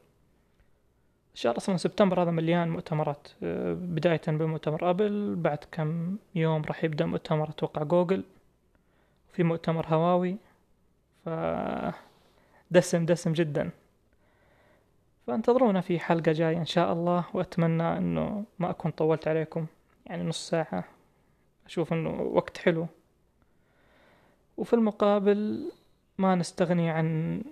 شهر 1.38 1.56
أصلا 1.56 1.76
سبتمبر 1.76 2.22
هذا 2.22 2.30
مليان 2.30 2.68
مؤتمرات 2.68 3.28
آه، 3.42 3.72
بداية 3.72 4.20
بمؤتمر 4.26 4.90
أبل 4.90 5.34
بعد 5.36 5.58
كم 5.72 6.16
يوم 6.34 6.62
راح 6.62 6.84
يبدأ 6.84 7.06
مؤتمر 7.06 7.48
أتوقع 7.48 7.82
جوجل 7.82 8.24
في 9.32 9.42
مؤتمر 9.42 9.86
هواوي 9.86 10.36
ف 11.24 11.28
دسم 12.70 13.06
دسم 13.06 13.32
جدا. 13.32 13.70
فانتظرونا 15.26 15.80
في 15.80 15.98
حلقة 15.98 16.32
جاية 16.32 16.56
إن 16.56 16.64
شاء 16.64 16.92
الله 16.92 17.24
وأتمنى 17.34 17.98
إنه 17.98 18.44
ما 18.58 18.70
أكون 18.70 18.90
طولت 18.90 19.28
عليكم 19.28 19.66
يعني 20.06 20.24
نص 20.24 20.48
ساعة. 20.48 20.84
أشوف 21.66 21.92
إنه 21.92 22.10
وقت 22.22 22.58
حلو. 22.58 22.86
وفي 24.56 24.72
المقابل 24.72 25.70
ما 26.18 26.34
نستغني 26.34 26.90
عن 26.90 27.42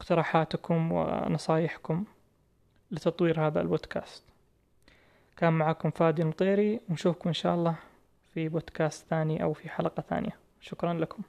اقتراحاتكم 0.00 0.92
ونصايحكم. 0.92 2.04
لتطوير 2.90 3.46
هذا 3.46 3.60
البودكاست. 3.60 4.24
كان 5.36 5.52
معكم 5.52 5.90
فادي 5.90 6.22
المطيري 6.22 6.80
ونشوفكم 6.88 7.28
إن 7.28 7.34
شاء 7.34 7.54
الله 7.54 7.76
في 8.34 8.48
بودكاست 8.48 9.06
ثاني 9.06 9.42
أو 9.42 9.52
في 9.52 9.68
حلقة 9.68 10.00
ثانية. 10.08 10.36
شكرا 10.60 10.94
لكم. 10.94 11.22